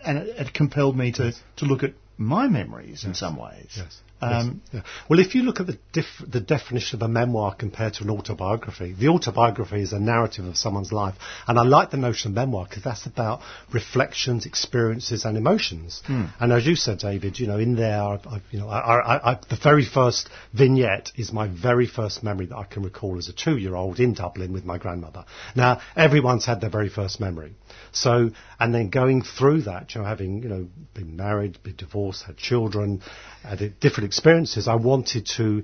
and 0.04 0.18
it, 0.18 0.36
it 0.36 0.54
compelled 0.54 0.96
me 0.96 1.12
to, 1.12 1.32
to 1.56 1.64
look 1.64 1.82
at 1.82 1.94
my 2.16 2.48
memories 2.48 3.04
in 3.04 3.14
some 3.14 3.36
ways. 3.36 3.72
Yes. 3.76 4.00
Um, 4.22 4.60
Yeah. 4.72 4.82
Well, 5.08 5.18
if 5.18 5.34
you 5.34 5.42
look 5.42 5.60
at 5.60 5.66
the, 5.66 5.78
dif- 5.92 6.24
the 6.26 6.40
definition 6.40 6.98
of 6.98 7.02
a 7.02 7.08
memoir 7.08 7.54
compared 7.54 7.94
to 7.94 8.04
an 8.04 8.10
autobiography, 8.10 8.92
the 8.92 9.08
autobiography 9.08 9.80
is 9.82 9.92
a 9.92 9.98
narrative 9.98 10.44
of 10.44 10.56
someone's 10.56 10.92
life. 10.92 11.14
And 11.46 11.58
I 11.58 11.62
like 11.62 11.90
the 11.90 11.96
notion 11.96 12.30
of 12.30 12.34
memoir 12.34 12.66
because 12.68 12.82
that's 12.84 13.06
about 13.06 13.40
reflections, 13.72 14.46
experiences, 14.46 15.24
and 15.24 15.36
emotions. 15.36 16.02
And 16.40 16.52
as 16.52 16.66
you 16.66 16.76
said, 16.76 16.98
David, 16.98 17.38
you 17.38 17.46
know, 17.46 17.58
in 17.58 17.76
there, 17.76 18.02
I, 18.02 18.14
I, 18.26 18.40
you 18.50 18.58
know, 18.60 18.68
I, 18.68 18.98
I, 18.98 19.32
I, 19.32 19.38
the 19.48 19.56
very 19.62 19.84
first 19.84 20.28
vignette 20.52 21.12
is 21.16 21.32
my 21.32 21.48
very 21.48 21.86
first 21.86 22.22
memory 22.22 22.46
that 22.46 22.56
I 22.56 22.64
can 22.64 22.82
recall 22.82 23.18
as 23.18 23.28
a 23.28 23.32
two-year-old 23.32 24.00
in 24.00 24.14
Dublin 24.14 24.52
with 24.52 24.64
my 24.64 24.78
grandmother. 24.78 25.24
Now, 25.56 25.80
everyone's 25.96 26.44
had 26.44 26.60
their 26.60 26.70
very 26.70 26.88
first 26.88 27.20
memory. 27.20 27.54
So, 27.92 28.30
and 28.58 28.74
then 28.74 28.90
going 28.90 29.22
through 29.22 29.62
that, 29.62 29.94
you 29.94 30.00
know, 30.00 30.06
having, 30.06 30.42
you 30.42 30.48
know, 30.48 30.68
been 30.94 31.16
married, 31.16 31.62
been 31.62 31.76
divorced, 31.76 32.24
had 32.24 32.36
children, 32.36 33.02
had 33.42 33.58
different 33.80 34.09
experiences, 34.10 34.66
I 34.66 34.74
wanted 34.74 35.26
to, 35.36 35.62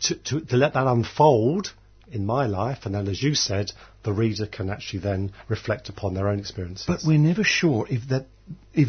to, 0.00 0.14
to, 0.14 0.40
to 0.50 0.56
let 0.56 0.74
that 0.74 0.86
unfold 0.86 1.72
in 2.12 2.26
my 2.26 2.44
life, 2.46 2.80
and 2.84 2.94
then, 2.94 3.08
as 3.08 3.22
you 3.22 3.34
said, 3.34 3.72
the 4.02 4.12
reader 4.12 4.46
can 4.46 4.68
actually 4.68 5.00
then 5.00 5.32
reflect 5.48 5.88
upon 5.88 6.12
their 6.12 6.28
own 6.28 6.38
experiences. 6.38 6.86
But 6.86 7.00
we're 7.04 7.18
never 7.18 7.42
sure 7.42 7.86
if 7.88 8.08
that 8.10 8.26
if 8.74 8.88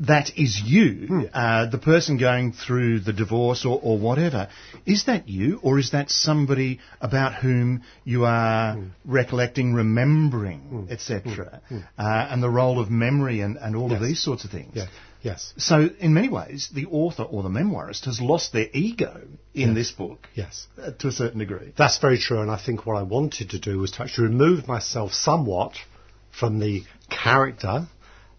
that 0.00 0.36
is 0.36 0.60
you, 0.62 1.06
hmm. 1.06 1.20
uh, 1.32 1.66
the 1.70 1.78
person 1.78 2.18
going 2.18 2.52
through 2.52 3.00
the 3.00 3.12
divorce 3.12 3.64
or, 3.64 3.80
or 3.82 3.98
whatever. 3.98 4.48
Is 4.84 5.06
that 5.06 5.28
you, 5.28 5.60
or 5.62 5.78
is 5.78 5.92
that 5.92 6.10
somebody 6.10 6.80
about 7.00 7.34
whom 7.34 7.82
you 8.04 8.26
are 8.26 8.74
hmm. 8.74 8.88
recollecting, 9.06 9.72
remembering, 9.72 10.60
hmm. 10.60 10.92
etc., 10.92 11.62
uh, 11.70 11.82
and 12.30 12.42
the 12.42 12.50
role 12.50 12.80
of 12.80 12.90
memory 12.90 13.40
and, 13.40 13.56
and 13.56 13.74
all 13.76 13.92
of 13.92 14.02
these 14.02 14.22
sorts 14.22 14.44
of 14.44 14.50
things? 14.50 14.76
Yes, 15.22 15.54
So, 15.56 15.88
in 15.98 16.14
many 16.14 16.28
ways, 16.28 16.68
the 16.72 16.86
author 16.86 17.22
or 17.22 17.42
the 17.42 17.48
memoirist 17.48 18.04
has 18.06 18.20
lost 18.20 18.52
their 18.52 18.68
ego 18.72 19.22
in 19.54 19.74
this 19.74 19.90
book 19.90 20.28
yes. 20.34 20.66
uh, 20.80 20.90
to 20.98 21.08
a 21.08 21.12
certain 21.12 21.38
degree. 21.38 21.72
That's 21.76 21.98
very 21.98 22.18
true, 22.18 22.40
and 22.40 22.50
I 22.50 22.56
think 22.58 22.86
what 22.86 22.96
I 22.96 23.02
wanted 23.02 23.50
to 23.50 23.58
do 23.58 23.78
was 23.78 23.92
to 23.92 24.02
actually 24.02 24.28
remove 24.28 24.68
myself 24.68 25.12
somewhat 25.12 25.74
from 26.30 26.58
the 26.58 26.82
character. 27.10 27.86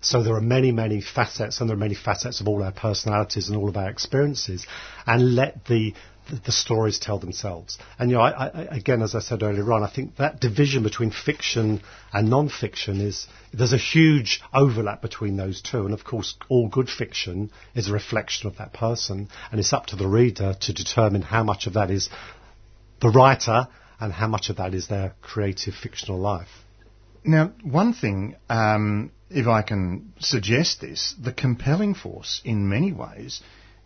So 0.01 0.21
there 0.21 0.35
are 0.35 0.41
many, 0.41 0.71
many 0.71 1.01
facets, 1.01 1.61
and 1.61 1.69
there 1.69 1.77
are 1.77 1.79
many 1.79 1.95
facets 1.95 2.41
of 2.41 2.47
all 2.47 2.61
our 2.61 2.73
personalities 2.73 3.47
and 3.47 3.57
all 3.57 3.69
of 3.69 3.77
our 3.77 3.89
experiences, 3.89 4.67
and 5.07 5.35
let 5.35 5.65
the 5.65 5.93
the, 6.29 6.51
stories 6.51 6.99
tell 6.99 7.19
themselves. 7.19 7.77
And 7.99 8.09
you 8.09 8.17
know, 8.17 8.23
I, 8.23 8.47
I, 8.47 8.61
again, 8.77 9.01
as 9.01 9.15
I 9.15 9.19
said 9.19 9.43
earlier 9.43 9.71
on, 9.73 9.83
I 9.83 9.89
think 9.89 10.17
that 10.17 10.39
division 10.39 10.83
between 10.83 11.11
fiction 11.11 11.81
and 12.11 12.29
non-fiction 12.29 13.01
is 13.01 13.27
there's 13.53 13.73
a 13.73 13.77
huge 13.77 14.41
overlap 14.53 15.01
between 15.01 15.37
those 15.37 15.61
two. 15.61 15.85
And 15.85 15.93
of 15.93 16.03
course, 16.03 16.35
all 16.49 16.67
good 16.67 16.89
fiction 16.89 17.51
is 17.75 17.89
a 17.89 17.93
reflection 17.93 18.47
of 18.47 18.57
that 18.57 18.73
person, 18.73 19.29
and 19.51 19.59
it's 19.59 19.73
up 19.73 19.87
to 19.87 19.95
the 19.95 20.07
reader 20.07 20.55
to 20.61 20.73
determine 20.73 21.21
how 21.21 21.43
much 21.43 21.67
of 21.67 21.73
that 21.73 21.91
is 21.91 22.09
the 23.01 23.09
writer 23.09 23.67
and 23.99 24.13
how 24.13 24.27
much 24.27 24.49
of 24.49 24.57
that 24.57 24.73
is 24.73 24.87
their 24.87 25.13
creative 25.21 25.73
fictional 25.73 26.19
life. 26.19 26.49
Now, 27.25 27.53
one 27.63 27.93
thing, 27.93 28.35
um, 28.49 29.11
if 29.29 29.47
I 29.47 29.61
can 29.61 30.13
suggest 30.19 30.81
this, 30.81 31.15
the 31.21 31.31
compelling 31.31 31.95
force 31.95 32.41
in 32.43 32.67
many 32.69 32.91
ways 32.91 33.41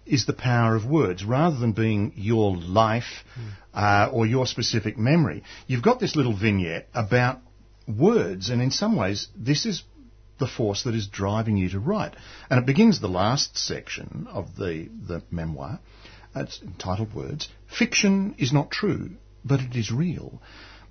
is 0.07 0.25
the 0.25 0.33
power 0.33 0.75
of 0.75 0.85
words. 0.85 1.23
Rather 1.23 1.57
than 1.57 1.73
being 1.73 2.13
your 2.15 2.55
life 2.55 3.23
uh, 3.73 4.09
or 4.11 4.25
your 4.25 4.45
specific 4.45 4.97
memory, 4.97 5.43
you've 5.67 5.83
got 5.83 5.99
this 5.99 6.15
little 6.15 6.35
vignette 6.35 6.87
about 6.93 7.39
words, 7.87 8.49
and 8.49 8.61
in 8.61 8.71
some 8.71 8.95
ways, 8.95 9.27
this 9.35 9.65
is 9.65 9.83
the 10.39 10.47
force 10.47 10.83
that 10.83 10.95
is 10.95 11.07
driving 11.07 11.57
you 11.57 11.69
to 11.69 11.79
write. 11.79 12.15
And 12.49 12.59
it 12.59 12.65
begins 12.65 12.99
the 12.99 13.07
last 13.07 13.57
section 13.57 14.27
of 14.29 14.55
the, 14.55 14.89
the 15.07 15.23
memoir. 15.31 15.79
It's 16.35 16.61
entitled 16.61 17.13
Words. 17.15 17.49
Fiction 17.67 18.35
is 18.37 18.53
not 18.53 18.69
true, 18.69 19.11
but 19.43 19.59
it 19.59 19.75
is 19.75 19.91
real. 19.91 20.41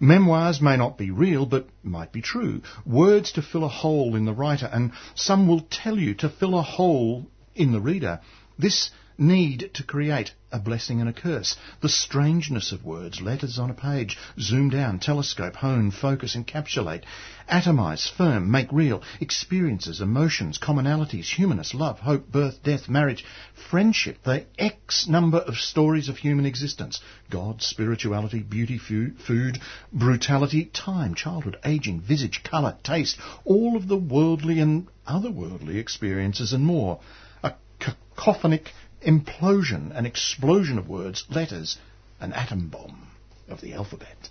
Memoirs 0.00 0.60
may 0.60 0.76
not 0.76 0.98
be 0.98 1.10
real, 1.10 1.46
but 1.46 1.68
might 1.82 2.12
be 2.12 2.20
true. 2.20 2.62
Words 2.84 3.32
to 3.32 3.42
fill 3.42 3.64
a 3.64 3.68
hole 3.68 4.16
in 4.16 4.24
the 4.24 4.32
writer, 4.32 4.68
and 4.70 4.92
some 5.14 5.48
will 5.48 5.66
tell 5.70 5.98
you 5.98 6.14
to 6.16 6.28
fill 6.28 6.58
a 6.58 6.62
hole 6.62 7.26
in 7.54 7.72
the 7.72 7.80
reader. 7.80 8.20
This 8.58 8.90
need 9.18 9.70
to 9.74 9.82
create 9.82 10.32
a 10.52 10.58
blessing 10.58 11.00
and 11.00 11.08
a 11.08 11.12
curse. 11.12 11.56
The 11.80 11.88
strangeness 11.88 12.72
of 12.72 12.84
words, 12.84 13.20
letters 13.20 13.58
on 13.58 13.70
a 13.70 13.74
page, 13.74 14.16
zoom 14.38 14.70
down, 14.70 15.00
telescope, 15.00 15.56
hone, 15.56 15.90
focus, 15.90 16.36
encapsulate, 16.36 17.02
atomize, 17.50 18.08
firm, 18.08 18.50
make 18.50 18.70
real, 18.72 19.02
experiences, 19.20 20.00
emotions, 20.00 20.58
commonalities, 20.58 21.34
humanness, 21.34 21.74
love, 21.74 21.98
hope, 21.98 22.30
birth, 22.30 22.62
death, 22.62 22.88
marriage, 22.88 23.24
friendship, 23.70 24.18
the 24.24 24.46
X 24.58 25.06
number 25.08 25.38
of 25.38 25.56
stories 25.56 26.08
of 26.08 26.16
human 26.16 26.46
existence. 26.46 27.00
God, 27.30 27.60
spirituality, 27.62 28.40
beauty, 28.40 28.78
food, 28.78 29.58
brutality, 29.92 30.66
time, 30.66 31.14
childhood, 31.14 31.56
aging, 31.64 32.00
visage, 32.00 32.42
colour, 32.44 32.76
taste, 32.82 33.18
all 33.44 33.76
of 33.76 33.88
the 33.88 33.96
worldly 33.96 34.60
and 34.60 34.88
otherworldly 35.06 35.76
experiences 35.76 36.52
and 36.52 36.64
more. 36.64 37.00
A 37.42 37.54
cacophonic 37.78 38.68
implosion, 39.06 39.96
an 39.96 40.06
explosion 40.06 40.78
of 40.78 40.88
words, 40.88 41.24
letters, 41.30 41.78
an 42.20 42.32
atom 42.32 42.68
bomb 42.68 43.08
of 43.48 43.60
the 43.60 43.74
alphabet. 43.74 44.30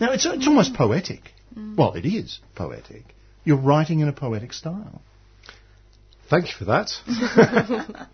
Now, 0.00 0.12
it's, 0.12 0.26
it's 0.26 0.46
almost 0.46 0.74
poetic. 0.74 1.20
Well, 1.76 1.94
it 1.94 2.04
is 2.04 2.40
poetic. 2.54 3.04
You're 3.44 3.56
writing 3.56 4.00
in 4.00 4.08
a 4.08 4.12
poetic 4.12 4.52
style. 4.52 5.00
Thank 6.28 6.46
you 6.46 6.54
for 6.58 6.64
that. 6.66 6.90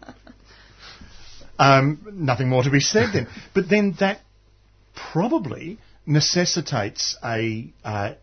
Um, 1.59 2.01
nothing 2.13 2.49
more 2.49 2.65
to 2.65 2.71
be 2.71 2.81
said 2.81 3.11
then. 3.13 3.29
But 3.55 3.69
then 3.69 3.95
that 4.01 4.21
probably 4.95 5.79
necessitates 6.05 7.17
a 7.23 7.73
uh, 7.85 8.15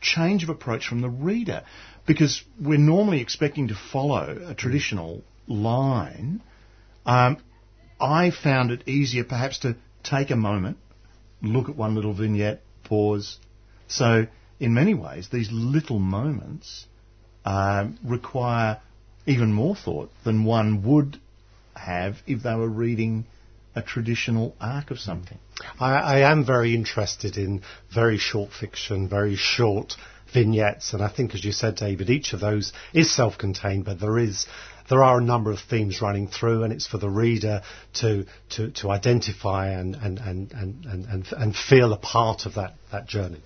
change 0.00 0.42
of 0.42 0.48
approach 0.48 0.86
from 0.86 1.02
the 1.02 1.10
reader 1.10 1.64
because 2.06 2.42
we're 2.58 2.78
normally 2.78 3.20
expecting 3.20 3.68
to 3.68 3.74
follow 3.74 4.46
a 4.48 4.54
traditional 4.54 5.22
line. 5.46 6.42
Um, 7.06 7.38
I 8.00 8.30
found 8.30 8.70
it 8.72 8.86
easier 8.86 9.24
perhaps 9.24 9.60
to 9.60 9.76
take 10.02 10.30
a 10.30 10.36
moment, 10.36 10.76
look 11.42 11.68
at 11.68 11.76
one 11.76 11.94
little 11.94 12.12
vignette, 12.12 12.60
pause. 12.84 13.38
So, 13.88 14.26
in 14.58 14.74
many 14.74 14.94
ways, 14.94 15.28
these 15.30 15.48
little 15.50 15.98
moments 15.98 16.86
um, 17.44 17.98
require 18.04 18.80
even 19.26 19.52
more 19.52 19.76
thought 19.76 20.10
than 20.24 20.44
one 20.44 20.82
would 20.82 21.18
have 21.74 22.16
if 22.26 22.42
they 22.42 22.54
were 22.54 22.68
reading 22.68 23.24
a 23.74 23.82
traditional 23.82 24.56
arc 24.60 24.90
of 24.90 24.98
something. 24.98 25.38
I, 25.78 25.94
I 25.94 26.30
am 26.30 26.44
very 26.44 26.74
interested 26.74 27.36
in 27.36 27.62
very 27.94 28.18
short 28.18 28.50
fiction, 28.52 29.08
very 29.08 29.36
short 29.36 29.94
vignettes, 30.32 30.92
and 30.92 31.02
I 31.02 31.08
think, 31.08 31.34
as 31.34 31.44
you 31.44 31.52
said, 31.52 31.76
David, 31.76 32.10
each 32.10 32.32
of 32.32 32.40
those 32.40 32.72
is 32.92 33.14
self-contained, 33.14 33.84
but 33.84 34.00
there 34.00 34.18
is 34.18 34.46
there 34.88 35.02
are 35.02 35.18
a 35.18 35.22
number 35.22 35.50
of 35.50 35.58
themes 35.60 36.00
running 36.00 36.28
through, 36.28 36.64
and 36.64 36.72
it's 36.72 36.86
for 36.86 36.98
the 36.98 37.10
reader 37.10 37.62
to 37.94 38.26
to, 38.50 38.70
to 38.72 38.90
identify 38.90 39.70
and 39.70 39.94
and, 39.96 40.18
and, 40.18 40.52
and, 40.52 40.84
and, 40.84 41.26
and 41.32 41.56
feel 41.56 41.92
a 41.92 41.98
part 41.98 42.46
of 42.46 42.54
that, 42.54 42.74
that 42.92 43.06
journey. 43.06 43.40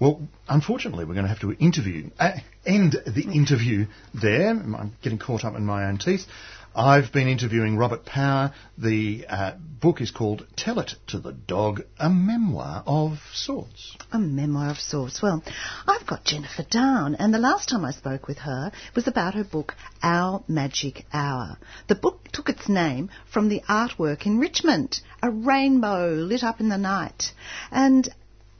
Well, 0.00 0.20
unfortunately, 0.48 1.04
we're 1.04 1.14
going 1.14 1.26
to 1.26 1.28
have 1.28 1.40
to 1.42 1.52
interview, 1.52 2.10
uh, 2.18 2.32
end 2.66 2.96
the 3.06 3.22
interview 3.22 3.86
there. 4.20 4.48
I'm 4.48 4.96
getting 5.00 5.18
caught 5.18 5.44
up 5.44 5.54
in 5.54 5.64
my 5.64 5.84
own 5.84 5.98
teeth. 5.98 6.26
I've 6.74 7.12
been 7.12 7.28
interviewing 7.28 7.76
Robert 7.76 8.06
Power. 8.06 8.54
The 8.78 9.26
uh, 9.28 9.52
book 9.58 10.00
is 10.00 10.10
called 10.10 10.46
Tell 10.56 10.78
It 10.78 10.94
to 11.08 11.18
the 11.18 11.32
Dog, 11.32 11.82
a 11.98 12.08
memoir 12.08 12.82
of 12.86 13.18
sorts. 13.34 13.94
A 14.10 14.18
memoir 14.18 14.70
of 14.70 14.78
sorts. 14.78 15.20
Well, 15.20 15.42
I've 15.86 16.06
got 16.06 16.24
Jennifer 16.24 16.62
Down, 16.62 17.14
and 17.16 17.34
the 17.34 17.38
last 17.38 17.68
time 17.68 17.84
I 17.84 17.90
spoke 17.90 18.26
with 18.26 18.38
her 18.38 18.72
was 18.94 19.06
about 19.06 19.34
her 19.34 19.44
book, 19.44 19.74
Our 20.02 20.42
Magic 20.48 21.04
Hour. 21.12 21.58
The 21.88 21.94
book 21.94 22.28
took 22.32 22.48
its 22.48 22.70
name 22.70 23.10
from 23.30 23.50
the 23.50 23.60
artwork 23.68 24.24
in 24.24 24.38
Richmond, 24.38 25.02
a 25.22 25.30
rainbow 25.30 26.14
lit 26.14 26.42
up 26.42 26.58
in 26.58 26.70
the 26.70 26.78
night. 26.78 27.34
And 27.70 28.08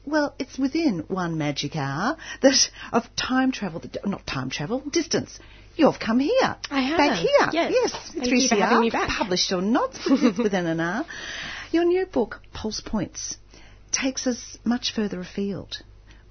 well, 0.05 0.35
it's 0.37 0.59
within 0.59 0.99
one 1.07 1.39
magic 1.39 1.75
hour 1.75 2.17
that 2.41 2.69
of 2.91 3.15
time 3.15 3.51
travel, 3.51 3.81
not 4.05 4.27
time 4.27 4.51
travel, 4.51 4.83
distance. 4.91 5.39
You've 5.75 5.99
come 5.99 6.19
here. 6.19 6.55
I 6.69 6.81
have. 6.81 6.97
Back 6.97 7.17
here. 7.17 7.49
Yes. 7.51 7.71
Yes. 7.73 8.11
Thank 8.13 8.27
you 8.27 8.47
for 8.47 8.55
having 8.55 8.81
me 8.81 8.89
back. 8.89 9.09
Published 9.09 9.51
or 9.51 9.61
not, 9.61 9.97
within 10.37 10.67
an 10.67 10.79
hour. 10.79 11.05
Your 11.71 11.85
new 11.85 12.05
book, 12.05 12.41
Pulse 12.53 12.81
Points, 12.81 13.37
takes 13.91 14.27
us 14.27 14.57
much 14.63 14.93
further 14.93 15.19
afield. 15.19 15.77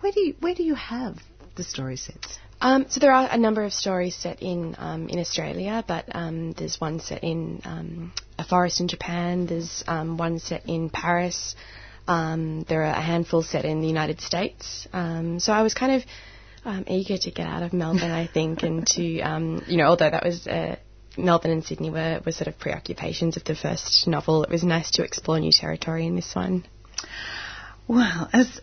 Where 0.01 0.13
do 0.13 0.21
you, 0.21 0.35
where 0.41 0.55
do 0.55 0.63
you 0.63 0.75
have 0.75 1.19
the 1.57 1.65
story 1.65 1.97
sets? 1.97 2.39
Um, 2.61 2.87
so 2.89 3.01
there 3.01 3.13
are 3.13 3.29
a 3.29 3.37
number 3.37 3.65
of 3.65 3.73
stories 3.73 4.15
set 4.15 4.41
in 4.41 4.77
um, 4.79 5.09
in 5.09 5.19
Australia, 5.19 5.85
but 5.87 6.05
um, 6.15 6.53
there's 6.53 6.81
one 6.81 7.01
set 7.01 7.25
in 7.25 7.61
um, 7.65 8.13
a 8.39 8.45
forest 8.45 8.81
in 8.81 8.87
Japan. 8.87 9.47
There's 9.47 9.83
um, 9.89 10.17
one 10.17 10.39
set 10.39 10.69
in 10.69 10.89
Paris. 10.89 11.57
Um, 12.07 12.65
there 12.69 12.83
are 12.83 12.95
a 12.95 13.01
handful 13.01 13.43
set 13.43 13.65
in 13.65 13.81
the 13.81 13.89
United 13.89 14.21
States. 14.21 14.87
Um, 14.93 15.41
so 15.41 15.53
I 15.53 15.63
was 15.63 15.75
kind 15.75 15.93
of 15.93 16.03
um, 16.65 16.85
eager 16.87 17.19
to 17.19 17.31
get 17.31 17.47
out 17.47 17.63
of 17.63 17.73
Melbourne, 17.73 18.11
I 18.11 18.27
think, 18.27 18.63
and 18.63 18.87
to 18.89 19.21
um, 19.21 19.65
you 19.67 19.79
know, 19.79 19.85
although 19.85 20.11
that 20.11 20.25
was 20.25 20.47
a 20.47 20.79
Melbourne 21.17 21.51
and 21.51 21.65
Sydney 21.65 21.91
were, 21.91 22.21
were 22.25 22.33
sort 22.33 22.49
of 22.49 22.59
preoccupations 22.59 23.37
of 23.37 23.45
the 23.45 23.55
first 23.55 24.07
novel, 24.07 24.45
it 24.45 24.51
was 24.51 24.65
nice 24.65 24.91
to 24.93 25.05
explore 25.05 25.39
new 25.39 25.53
territory 25.53 26.07
in 26.07 26.17
this 26.17 26.35
one. 26.35 26.65
Well, 27.89 28.29
as 28.33 28.61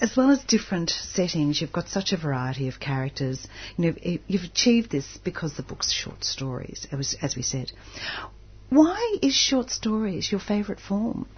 as 0.00 0.16
well 0.16 0.30
as 0.30 0.42
different 0.44 0.90
settings, 0.90 1.60
you've 1.60 1.72
got 1.72 1.88
such 1.88 2.12
a 2.12 2.16
variety 2.16 2.68
of 2.68 2.80
characters. 2.80 3.46
You 3.76 3.90
know, 3.90 4.18
you've 4.26 4.44
achieved 4.44 4.90
this 4.90 5.18
because 5.22 5.56
the 5.56 5.62
book's 5.62 5.92
short 5.92 6.24
stories, 6.24 6.86
as, 6.90 7.14
as 7.20 7.36
we 7.36 7.42
said. 7.42 7.72
Why 8.70 9.16
is 9.20 9.34
short 9.34 9.70
stories 9.70 10.30
your 10.32 10.40
favourite 10.40 10.80
form? 10.80 11.28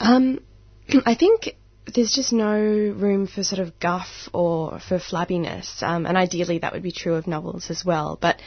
Um, 0.00 0.40
I 1.06 1.14
think 1.14 1.54
there's 1.94 2.12
just 2.12 2.32
no 2.32 2.58
room 2.58 3.26
for 3.26 3.42
sort 3.42 3.60
of 3.60 3.78
guff 3.78 4.28
or 4.32 4.80
for 4.80 4.98
flabbiness, 4.98 5.82
um, 5.82 6.06
and 6.06 6.16
ideally 6.16 6.58
that 6.58 6.72
would 6.72 6.82
be 6.82 6.92
true 6.92 7.14
of 7.14 7.26
novels 7.26 7.70
as 7.70 7.84
well. 7.84 8.18
But 8.20 8.40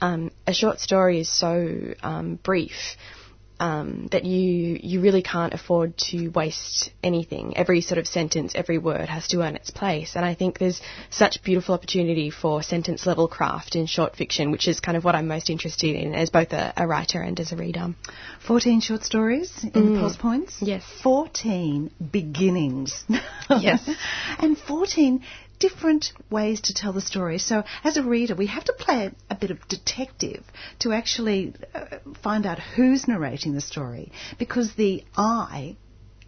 um, 0.00 0.30
a 0.46 0.52
short 0.52 0.80
story 0.80 1.20
is 1.20 1.30
so 1.30 1.94
um, 2.02 2.38
brief 2.42 2.96
um, 3.60 4.08
that 4.12 4.24
you 4.24 4.78
you 4.82 5.00
really 5.00 5.22
can't 5.22 5.54
afford 5.54 5.96
to 6.10 6.28
waste 6.28 6.90
anything. 7.02 7.56
Every 7.56 7.80
sort 7.80 7.98
of 7.98 8.06
sentence, 8.06 8.52
every 8.54 8.78
word 8.78 9.08
has 9.08 9.28
to 9.28 9.42
earn 9.42 9.56
its 9.56 9.70
place. 9.70 10.16
And 10.16 10.24
I 10.24 10.34
think 10.34 10.58
there's 10.58 10.80
such 11.10 11.42
beautiful 11.42 11.74
opportunity 11.74 12.30
for 12.30 12.62
sentence 12.62 13.06
level 13.06 13.28
craft 13.28 13.76
in 13.76 13.86
short 13.86 14.16
fiction, 14.16 14.50
which 14.50 14.68
is 14.68 14.80
kind 14.80 14.96
of 14.96 15.04
what 15.04 15.14
I'm 15.14 15.28
most 15.28 15.50
interested 15.50 15.96
in 15.96 16.14
as 16.14 16.30
both 16.30 16.52
a, 16.52 16.72
a 16.76 16.86
writer 16.86 17.20
and 17.20 17.38
as 17.40 17.52
a 17.52 17.56
reader. 17.56 17.94
14 18.46 18.80
short 18.80 19.02
stories 19.02 19.52
in 19.62 19.70
mm. 19.70 20.00
Pulse 20.00 20.16
Points? 20.16 20.56
Yes. 20.60 20.84
14 21.02 21.90
beginnings. 22.12 23.04
yes. 23.50 23.88
and 24.38 24.56
14 24.56 25.22
different 25.58 26.12
ways 26.30 26.60
to 26.62 26.74
tell 26.74 26.92
the 26.92 27.00
story. 27.00 27.38
So, 27.38 27.64
as 27.84 27.96
a 27.96 28.02
reader, 28.02 28.34
we 28.34 28.46
have 28.46 28.64
to 28.64 28.72
play 28.72 29.10
a, 29.30 29.34
bit 29.34 29.50
of 29.50 29.66
detective 29.68 30.44
to 30.80 30.92
actually 30.92 31.54
uh, 31.74 31.98
find 32.22 32.44
out 32.46 32.58
who's 32.58 33.06
narrating 33.06 33.54
the 33.54 33.60
story 33.60 34.10
because 34.38 34.74
the 34.74 35.04
I 35.16 35.76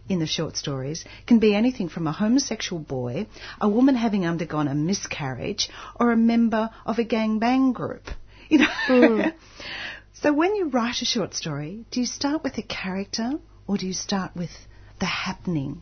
in 0.07 0.19
the 0.19 0.27
short 0.27 0.57
stories 0.57 1.05
can 1.25 1.39
be 1.39 1.55
anything 1.55 1.89
from 1.89 2.07
a 2.07 2.11
homosexual 2.11 2.81
boy, 2.81 3.27
a 3.59 3.69
woman 3.69 3.95
having 3.95 4.25
undergone 4.25 4.67
a 4.67 4.75
miscarriage, 4.75 5.69
or 5.95 6.11
a 6.11 6.17
member 6.17 6.69
of 6.85 6.99
a 6.99 7.03
gang 7.03 7.39
bang 7.39 7.73
group. 7.73 8.09
You 8.49 8.59
know. 8.59 8.73
Mm. 8.87 9.33
so 10.13 10.33
when 10.33 10.55
you 10.55 10.69
write 10.69 11.01
a 11.01 11.05
short 11.05 11.33
story, 11.33 11.85
do 11.91 11.99
you 12.01 12.05
start 12.05 12.43
with 12.43 12.57
a 12.57 12.63
character 12.63 13.39
or 13.67 13.77
do 13.77 13.87
you 13.87 13.93
start 13.93 14.35
with 14.35 14.51
the 14.99 15.05
happening? 15.05 15.81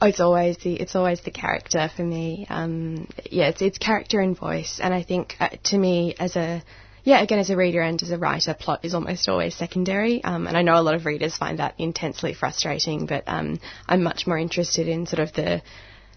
It's 0.00 0.20
always 0.20 0.58
the 0.58 0.74
it's 0.74 0.94
always 0.94 1.20
the 1.22 1.30
character 1.30 1.90
for 1.94 2.04
me. 2.04 2.46
Um, 2.48 3.08
yeah, 3.30 3.48
it's 3.48 3.62
it's 3.62 3.78
character 3.78 4.20
and 4.20 4.38
voice, 4.38 4.78
and 4.82 4.94
I 4.94 5.02
think 5.02 5.34
uh, 5.40 5.48
to 5.64 5.78
me 5.78 6.14
as 6.18 6.36
a 6.36 6.62
yeah 7.04 7.20
again 7.20 7.38
as 7.40 7.50
a 7.50 7.56
reader 7.56 7.80
and 7.80 8.00
as 8.02 8.10
a 8.10 8.18
writer, 8.18 8.54
plot 8.54 8.84
is 8.84 8.94
almost 8.94 9.28
always 9.28 9.56
secondary. 9.56 10.22
Um, 10.22 10.46
and 10.46 10.56
I 10.56 10.62
know 10.62 10.78
a 10.78 10.82
lot 10.82 10.94
of 10.94 11.04
readers 11.04 11.36
find 11.36 11.58
that 11.58 11.74
intensely 11.78 12.32
frustrating, 12.32 13.06
but 13.06 13.24
um, 13.26 13.58
I'm 13.88 14.02
much 14.02 14.26
more 14.26 14.38
interested 14.38 14.86
in 14.86 15.06
sort 15.06 15.20
of 15.20 15.32
the 15.32 15.62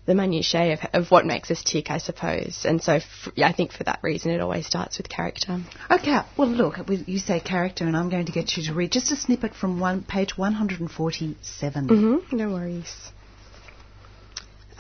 the 0.05 0.15
minutiae 0.15 0.73
of, 0.73 0.79
of 0.93 1.11
what 1.11 1.25
makes 1.25 1.51
us 1.51 1.63
tick, 1.63 1.91
I 1.91 1.99
suppose. 1.99 2.65
And 2.65 2.81
so, 2.81 2.93
f- 2.93 3.29
yeah, 3.35 3.47
I 3.47 3.53
think 3.53 3.71
for 3.71 3.83
that 3.83 3.99
reason, 4.01 4.31
it 4.31 4.41
always 4.41 4.65
starts 4.65 4.97
with 4.97 5.07
character. 5.09 5.59
Okay, 5.89 6.17
well, 6.37 6.47
look, 6.47 6.77
you 7.05 7.19
say 7.19 7.39
character, 7.39 7.85
and 7.85 7.95
I'm 7.95 8.09
going 8.09 8.25
to 8.25 8.31
get 8.31 8.57
you 8.57 8.63
to 8.63 8.73
read 8.73 8.91
just 8.91 9.11
a 9.11 9.15
snippet 9.15 9.53
from 9.53 9.79
one 9.79 10.03
page 10.03 10.37
147. 10.37 11.87
Mm-hmm, 11.87 12.35
no 12.35 12.49
worries. 12.49 13.11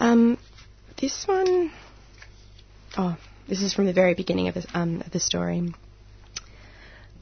Um, 0.01 0.39
this 0.99 1.27
one, 1.27 1.71
oh, 2.97 3.15
this 3.47 3.61
is 3.61 3.71
from 3.71 3.85
the 3.85 3.93
very 3.93 4.15
beginning 4.15 4.47
of 4.47 4.57
um, 4.73 5.01
of 5.05 5.11
the 5.11 5.19
story. 5.19 5.75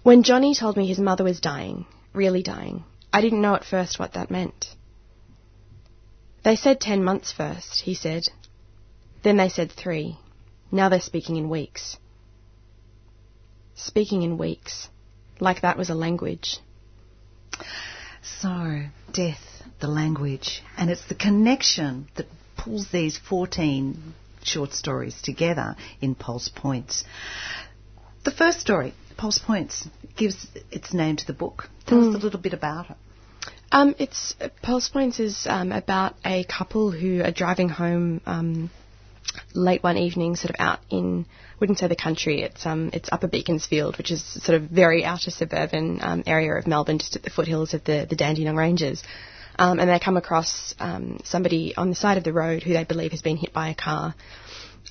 When 0.02 0.24
Johnny 0.24 0.56
told 0.56 0.78
me 0.78 0.88
his 0.88 0.98
mother 0.98 1.26
was 1.26 1.42
dying, 1.42 1.86
really 2.14 2.42
dying, 2.42 2.86
I 3.12 3.20
didn't 3.20 3.42
know 3.42 3.54
at 3.54 3.66
first 3.66 4.00
what 4.00 4.14
that 4.14 4.32
meant. 4.32 4.66
They 6.46 6.56
said 6.56 6.80
ten 6.80 7.04
months 7.04 7.34
first, 7.34 7.82
he 7.82 7.96
said. 7.96 8.24
Then 9.24 9.36
they 9.36 9.50
said 9.50 9.74
three. 9.74 10.18
Now 10.72 10.88
they're 10.88 11.02
speaking 11.02 11.36
in 11.36 11.50
weeks. 11.50 11.98
Speaking 13.76 14.22
in 14.22 14.38
weeks. 14.38 14.88
Like 15.42 15.64
that 15.64 15.78
was 15.78 15.90
a 15.90 15.96
language. 15.96 16.60
So, 18.24 18.84
death, 19.12 19.44
the 19.82 19.88
language, 19.90 20.64
and 20.78 20.90
it's 20.90 21.06
the 21.08 21.16
connection 21.16 22.08
that 22.16 22.28
pulls 22.70 22.92
these 22.92 23.18
14 23.18 24.14
short 24.44 24.74
stories 24.74 25.20
together 25.24 25.76
in 26.02 26.14
Pulse 26.14 26.50
Points. 26.50 27.04
The 28.26 28.32
first 28.32 28.60
story, 28.60 28.94
Pulse 29.18 29.40
Points, 29.40 29.88
gives 30.16 30.48
its 30.72 30.94
name 30.94 31.16
to 31.16 31.26
the 31.26 31.34
book. 31.34 31.70
Tell 31.88 31.98
mm. 31.98 32.10
us 32.10 32.16
a 32.16 32.24
little 32.24 32.40
bit 32.40 32.54
about 32.54 32.92
it. 32.92 32.98
Um, 33.72 33.96
it's 33.98 34.36
Pulse 34.62 34.90
Points 34.90 35.20
is 35.20 35.48
um, 35.50 35.72
about 35.72 36.16
a 36.24 36.44
couple 36.44 36.92
who 36.92 37.24
are 37.24 37.32
driving 37.32 37.70
home 37.70 38.22
um, 38.26 38.70
late 39.56 39.82
one 39.84 39.98
evening, 39.98 40.36
sort 40.36 40.52
of 40.52 40.56
out 40.60 40.80
in 40.90 41.26
wouldn't 41.60 41.80
say 41.80 41.88
the 41.88 41.96
country. 41.96 42.42
It's 42.42 42.66
um 42.66 42.90
it's 42.94 43.10
Upper 43.12 43.28
Beaconsfield, 43.28 43.98
which 43.98 44.12
is 44.12 44.24
sort 44.44 44.62
of 44.62 44.70
very 44.70 45.06
outer 45.06 45.30
suburban 45.30 46.00
um, 46.02 46.24
area 46.26 46.54
of 46.54 46.68
Melbourne, 46.68 47.00
just 47.00 47.16
at 47.16 47.24
the 47.24 47.30
foothills 47.30 47.74
of 47.74 47.84
the 47.84 48.08
the 48.10 48.16
Dandenong 48.16 48.56
Ranges 48.56 49.04
um, 49.60 49.80
and 49.80 49.90
they 49.90 50.00
come 50.00 50.18
across 50.18 50.74
um, 50.80 51.20
somebody 51.26 51.76
on 51.76 51.90
the 51.90 51.96
side 51.96 52.18
of 52.18 52.24
the 52.24 52.34
road 52.34 52.64
who 52.64 52.74
they 52.74 52.86
believe 52.86 53.12
has 53.12 53.22
been 53.22 53.38
hit 53.38 53.54
by 53.54 53.70
a 53.70 53.76
car, 53.76 54.16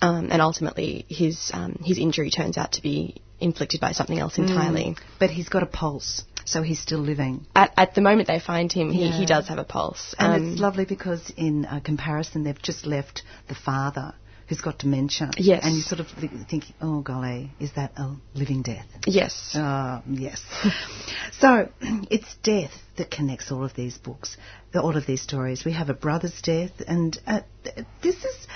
um, 0.02 0.28
and 0.30 0.42
ultimately 0.42 1.06
his 1.08 1.50
um, 1.54 1.80
his 1.84 1.98
injury 1.98 2.30
turns 2.30 2.58
out 2.58 2.72
to 2.72 2.82
be 2.82 3.20
inflicted 3.40 3.80
by 3.80 3.92
something 3.92 4.18
else 4.18 4.36
entirely. 4.38 4.84
Mm. 4.84 4.98
But 5.18 5.30
he's 5.30 5.48
got 5.48 5.62
a 5.62 5.66
pulse. 5.66 6.24
So 6.44 6.62
he's 6.62 6.80
still 6.80 7.00
living. 7.00 7.46
At, 7.54 7.74
at 7.76 7.94
the 7.94 8.00
moment 8.00 8.26
they 8.26 8.40
find 8.40 8.72
him, 8.72 8.90
he, 8.90 9.04
yeah. 9.04 9.18
he 9.18 9.26
does 9.26 9.48
have 9.48 9.58
a 9.58 9.64
pulse. 9.64 10.14
And 10.18 10.32
it's 10.32 10.56
um, 10.58 10.62
lovely 10.62 10.86
because 10.86 11.30
in 11.36 11.66
uh, 11.66 11.80
comparison, 11.80 12.42
they've 12.42 12.62
just 12.62 12.86
left 12.86 13.22
the 13.48 13.54
father 13.54 14.14
who's 14.48 14.60
got 14.60 14.78
dementia. 14.78 15.30
Yes. 15.36 15.60
And 15.64 15.74
you 15.74 15.82
sort 15.82 16.00
of 16.00 16.08
think, 16.48 16.64
oh 16.80 17.00
golly, 17.00 17.50
is 17.60 17.72
that 17.72 17.92
a 17.96 18.16
living 18.34 18.62
death? 18.62 18.86
Yes. 19.06 19.54
Uh, 19.54 20.00
yes. 20.08 20.42
so 21.38 21.68
it's 21.80 22.34
death 22.42 22.72
that 22.96 23.10
connects 23.10 23.52
all 23.52 23.64
of 23.64 23.74
these 23.74 23.98
books, 23.98 24.36
all 24.74 24.96
of 24.96 25.06
these 25.06 25.22
stories. 25.22 25.64
We 25.64 25.72
have 25.72 25.90
a 25.90 25.94
brother's 25.94 26.40
death, 26.42 26.72
and 26.86 27.18
uh, 27.26 27.40
this 28.02 28.24
is. 28.24 28.46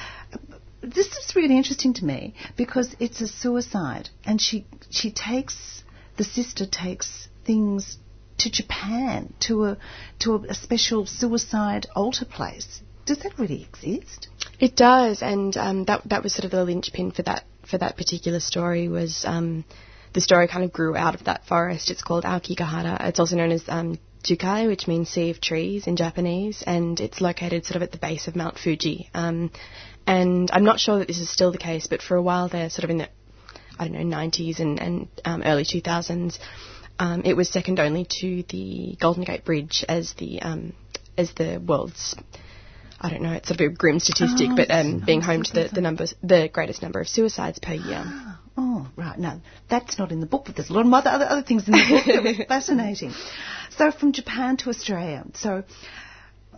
This 0.85 1.07
is 1.17 1.37
really 1.37 1.57
interesting 1.57 1.95
to 1.95 2.05
me 2.05 2.35
because 2.57 2.97
it's 2.99 3.21
a 3.21 3.29
suicide, 3.29 4.09
and 4.25 4.41
she 4.41 4.67
she 4.91 5.13
takes 5.13 5.85
the 6.17 6.25
sister 6.25 6.67
takes 6.67 7.29
things 7.45 7.99
to 8.39 8.51
Japan 8.51 9.33
to 9.41 9.65
a 9.67 9.79
to 10.21 10.35
a, 10.35 10.39
a 10.49 10.55
special 10.55 11.07
suicide 11.07 11.87
altar 11.95 12.25
place. 12.25 12.83
Does 13.05 13.19
that 13.19 13.39
really 13.39 13.63
exist? 13.63 14.29
It 14.61 14.77
does, 14.77 15.23
and 15.23 15.57
um, 15.57 15.85
that 15.87 16.03
that 16.09 16.23
was 16.23 16.33
sort 16.35 16.45
of 16.45 16.53
the 16.53 16.65
linchpin 16.65 17.11
for 17.11 17.23
that 17.23 17.45
for 17.69 17.79
that 17.79 17.97
particular 17.97 18.41
story 18.41 18.89
was 18.89 19.25
um, 19.27 19.65
the 20.13 20.21
story 20.21 20.47
kind 20.47 20.65
of 20.65 20.73
grew 20.73 20.97
out 20.97 21.15
of 21.15 21.25
that 21.25 21.45
forest. 21.47 21.91
It's 21.91 22.03
called 22.03 22.25
Aokigahara. 22.25 23.09
It's 23.09 23.19
also 23.19 23.37
known 23.37 23.51
as 23.51 23.65
um, 23.69 23.99
Jukai, 24.23 24.69
which 24.69 24.87
means 24.87 25.09
sea 25.09 25.31
of 25.31 25.41
trees 25.41 25.87
in 25.87 25.97
Japanese, 25.97 26.63
and 26.65 27.01
it's 27.01 27.21
located 27.21 27.65
sort 27.65 27.77
of 27.77 27.83
at 27.83 27.93
the 27.93 27.99
base 27.99 28.29
of 28.29 28.37
Mount 28.37 28.59
Fuji. 28.59 29.11
Um, 29.15 29.51
and 30.07 30.51
I'm 30.53 30.65
not 30.65 30.79
sure 30.79 30.99
that 30.99 31.09
this 31.09 31.19
is 31.19 31.29
still 31.31 31.51
the 31.51 31.59
case, 31.59 31.87
but 31.89 32.03
for 32.03 32.17
a 32.17 32.23
while 32.23 32.49
there, 32.49 32.71
sort 32.71 32.85
of 32.85 32.91
in 32.91 32.99
the 32.99 33.09
I 33.79 33.89
don't 33.89 34.09
know 34.09 34.17
90s 34.17 34.61
and, 34.61 34.79
and 34.81 35.09
um, 35.25 35.43
early 35.45 35.65
2000s, 35.65 36.39
um, 36.99 37.23
it 37.25 37.35
was 37.35 37.49
second 37.49 37.81
only 37.81 38.07
to 38.21 38.45
the 38.49 38.97
Golden 39.01 39.25
Gate 39.25 39.45
Bridge 39.45 39.85
as 39.89 40.13
the 40.19 40.41
um, 40.43 40.75
as 41.17 41.33
the 41.33 41.61
world's 41.65 42.15
I 43.03 43.11
don't 43.11 43.23
know, 43.23 43.33
it's 43.33 43.49
sort 43.49 43.61
of 43.61 43.67
a 43.67 43.75
grim 43.75 43.99
statistic, 43.99 44.49
oh, 44.53 44.57
but 44.57 44.71
um, 44.71 45.03
being 45.05 45.21
home 45.21 45.43
to 45.43 45.53
the, 45.53 45.69
the 45.73 45.81
numbers, 45.81 46.15
the 46.23 46.49
greatest 46.53 46.83
number 46.83 47.01
of 47.01 47.09
suicides 47.09 47.59
per 47.59 47.75
year. 47.75 48.05
Oh, 48.55 48.87
right. 48.97 49.19
No, 49.19 49.41
that's 49.71 49.99
not 49.99 50.13
in 50.13 50.21
the 50.21 50.27
book, 50.27 50.43
but 50.45 50.57
there's 50.57 50.69
a 50.69 50.75
lot 50.75 50.85
of 50.85 50.93
other, 50.93 51.09
other, 51.09 51.25
other 51.25 51.43
things 51.43 51.67
in 51.67 51.73
the 51.73 51.87
book 51.89 52.05
that 52.05 52.23
were 52.23 52.45
fascinating. 52.49 53.15
So 53.79 53.91
from 53.91 54.13
Japan 54.13 54.59
to 54.59 54.69
Australia. 54.69 55.25
So 55.33 55.65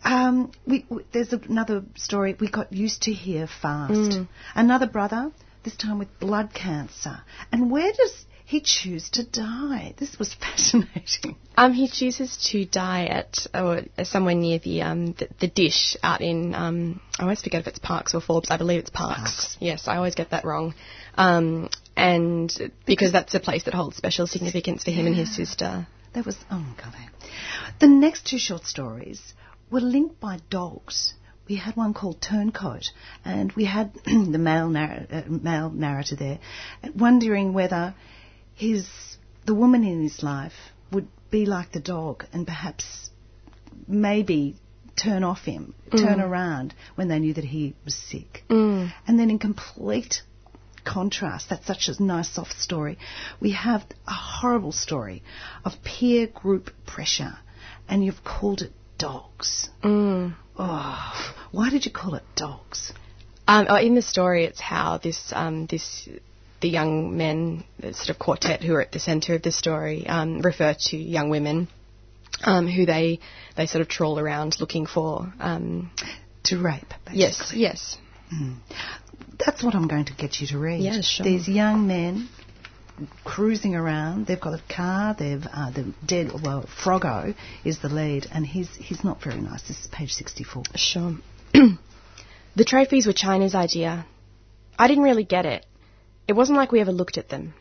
um, 0.02 0.50
we, 0.66 0.86
we, 0.88 1.04
there's 1.12 1.32
another 1.32 1.84
story. 1.94 2.36
We 2.38 2.50
got 2.50 2.72
used 2.72 3.02
to 3.02 3.12
hear 3.12 3.46
fast. 3.46 3.92
Mm. 3.92 4.28
Another 4.56 4.88
brother, 4.88 5.30
this 5.62 5.76
time 5.76 6.00
with 6.00 6.18
blood 6.18 6.52
cancer. 6.52 7.20
And 7.52 7.70
where 7.70 7.92
does 7.92 8.26
he 8.44 8.60
choose 8.60 9.08
to 9.10 9.24
die. 9.24 9.94
This 9.96 10.18
was 10.18 10.34
fascinating. 10.40 11.36
Um, 11.56 11.72
he 11.72 11.88
chooses 11.88 12.36
to 12.50 12.64
die 12.66 13.06
at 13.06 13.46
uh, 13.54 13.82
somewhere 14.02 14.34
near 14.34 14.58
the, 14.58 14.82
um, 14.82 15.12
the, 15.12 15.28
the 15.40 15.48
dish 15.48 15.96
out 16.02 16.20
in 16.20 16.54
um, 16.54 17.00
I 17.18 17.22
always 17.22 17.40
forget 17.40 17.62
if 17.62 17.66
it's 17.66 17.78
Parkes 17.78 18.14
or 18.14 18.20
Forbes. 18.20 18.50
I 18.50 18.58
believe 18.58 18.80
it's 18.80 18.90
Parks. 18.90 19.20
Parkes. 19.20 19.56
Yes, 19.60 19.88
I 19.88 19.96
always 19.96 20.14
get 20.14 20.30
that 20.30 20.44
wrong. 20.44 20.74
Um, 21.16 21.70
and 21.96 22.52
because 22.86 23.12
that's 23.12 23.34
a 23.34 23.40
place 23.40 23.64
that 23.64 23.74
holds 23.74 23.96
special 23.96 24.26
significance 24.26 24.84
for 24.84 24.90
him 24.90 25.06
yeah. 25.06 25.12
and 25.12 25.16
his 25.16 25.34
sister. 25.34 25.86
That 26.12 26.26
was 26.26 26.36
oh 26.50 26.74
god. 26.76 26.94
The 27.80 27.88
next 27.88 28.26
two 28.26 28.38
short 28.38 28.66
stories 28.66 29.34
were 29.70 29.80
linked 29.80 30.20
by 30.20 30.40
dogs 30.50 31.14
we 31.48 31.56
had 31.56 31.76
one 31.76 31.92
called 31.92 32.20
Turncoat, 32.20 32.90
and 33.24 33.52
we 33.52 33.64
had 33.64 33.92
the 34.04 34.38
male, 34.38 34.68
narr- 34.68 35.06
uh, 35.10 35.22
male 35.28 35.70
narrator 35.70 36.16
there, 36.16 36.38
wondering 36.96 37.52
whether 37.52 37.94
his 38.54 38.88
the 39.46 39.54
woman 39.54 39.84
in 39.84 40.02
his 40.02 40.22
life 40.22 40.54
would 40.90 41.08
be 41.30 41.46
like 41.46 41.72
the 41.72 41.80
dog 41.80 42.24
and 42.32 42.46
perhaps 42.46 43.10
maybe 43.86 44.56
turn 44.96 45.24
off 45.24 45.40
him, 45.40 45.74
turn 45.90 46.20
around 46.20 46.74
when 46.94 47.08
they 47.08 47.18
knew 47.18 47.34
that 47.34 47.44
he 47.44 47.74
was 47.84 47.94
sick. 47.94 48.44
Mm. 48.48 48.92
And 49.06 49.18
then 49.18 49.30
in 49.30 49.38
complete 49.38 50.22
contrast, 50.84 51.48
that's 51.50 51.66
such 51.66 51.88
a 51.88 52.02
nice 52.02 52.32
soft 52.32 52.58
story, 52.60 52.98
we 53.40 53.52
have 53.52 53.82
a 54.06 54.12
horrible 54.12 54.72
story 54.72 55.22
of 55.64 55.72
peer 55.82 56.26
group 56.26 56.70
pressure 56.86 57.36
and 57.88 58.04
you've 58.04 58.22
called 58.22 58.62
it 58.62 58.72
dogs. 58.98 59.68
Mm. 59.82 60.36
Oh, 60.58 61.34
why 61.50 61.70
did 61.70 61.84
you 61.84 61.92
call 61.92 62.14
it 62.14 62.22
dogs? 62.36 62.92
Um, 63.46 63.66
oh, 63.68 63.76
in 63.76 63.94
the 63.94 64.02
story, 64.02 64.44
it's 64.44 64.60
how 64.60 64.98
this 64.98 65.32
um, 65.34 65.66
this 65.66 66.08
the 66.64 66.70
young 66.70 67.14
men, 67.14 67.62
the 67.78 67.92
sort 67.92 68.08
of 68.08 68.18
quartet 68.18 68.62
who 68.62 68.72
are 68.72 68.80
at 68.80 68.90
the 68.90 68.98
centre 68.98 69.34
of 69.34 69.42
the 69.42 69.52
story, 69.52 70.06
um, 70.06 70.40
refer 70.40 70.74
to 70.74 70.96
young 70.96 71.28
women 71.28 71.68
um, 72.42 72.66
who 72.66 72.86
they 72.86 73.20
they 73.54 73.66
sort 73.66 73.82
of 73.82 73.88
trawl 73.88 74.18
around 74.18 74.58
looking 74.60 74.86
for. 74.86 75.30
Um, 75.38 75.90
To 76.44 76.56
rape, 76.58 76.94
yes, 77.12 77.38
basically. 77.38 77.60
yes, 77.60 77.98
That's 79.44 79.62
what 79.62 79.74
I'm 79.74 79.88
going 79.88 80.06
to 80.06 80.14
get 80.14 80.40
you 80.40 80.46
to 80.48 80.58
read. 80.58 80.80
Yeah, 80.80 81.02
sure. 81.02 81.24
These 81.24 81.48
young 81.48 81.86
men 81.86 82.30
cruising 83.24 83.74
around. 83.74 84.26
They've 84.26 84.40
got 84.40 84.54
a 84.54 84.62
car. 84.74 85.14
They've 85.18 85.44
uh, 85.52 85.70
the 85.70 85.92
dead. 86.06 86.32
Well, 86.42 86.66
Froggo 86.82 87.34
is 87.62 87.80
the 87.80 87.90
lead, 87.90 88.26
and 88.32 88.46
he's 88.46 88.70
he's 88.74 89.04
not 89.04 89.22
very 89.22 89.42
nice. 89.42 89.62
This 89.68 89.80
is 89.80 89.86
page 89.88 90.14
64. 90.14 90.62
sure. 90.76 91.12
the 91.52 92.64
trophies 92.64 93.06
were 93.06 93.12
China's 93.26 93.54
idea. 93.54 94.06
I 94.78 94.88
didn't 94.88 95.04
really 95.04 95.24
get 95.24 95.44
it. 95.44 95.66
It 96.26 96.32
wasn't 96.32 96.58
like 96.58 96.72
we 96.72 96.80
ever 96.80 96.92
looked 96.92 97.18
at 97.18 97.28
them. 97.28 97.54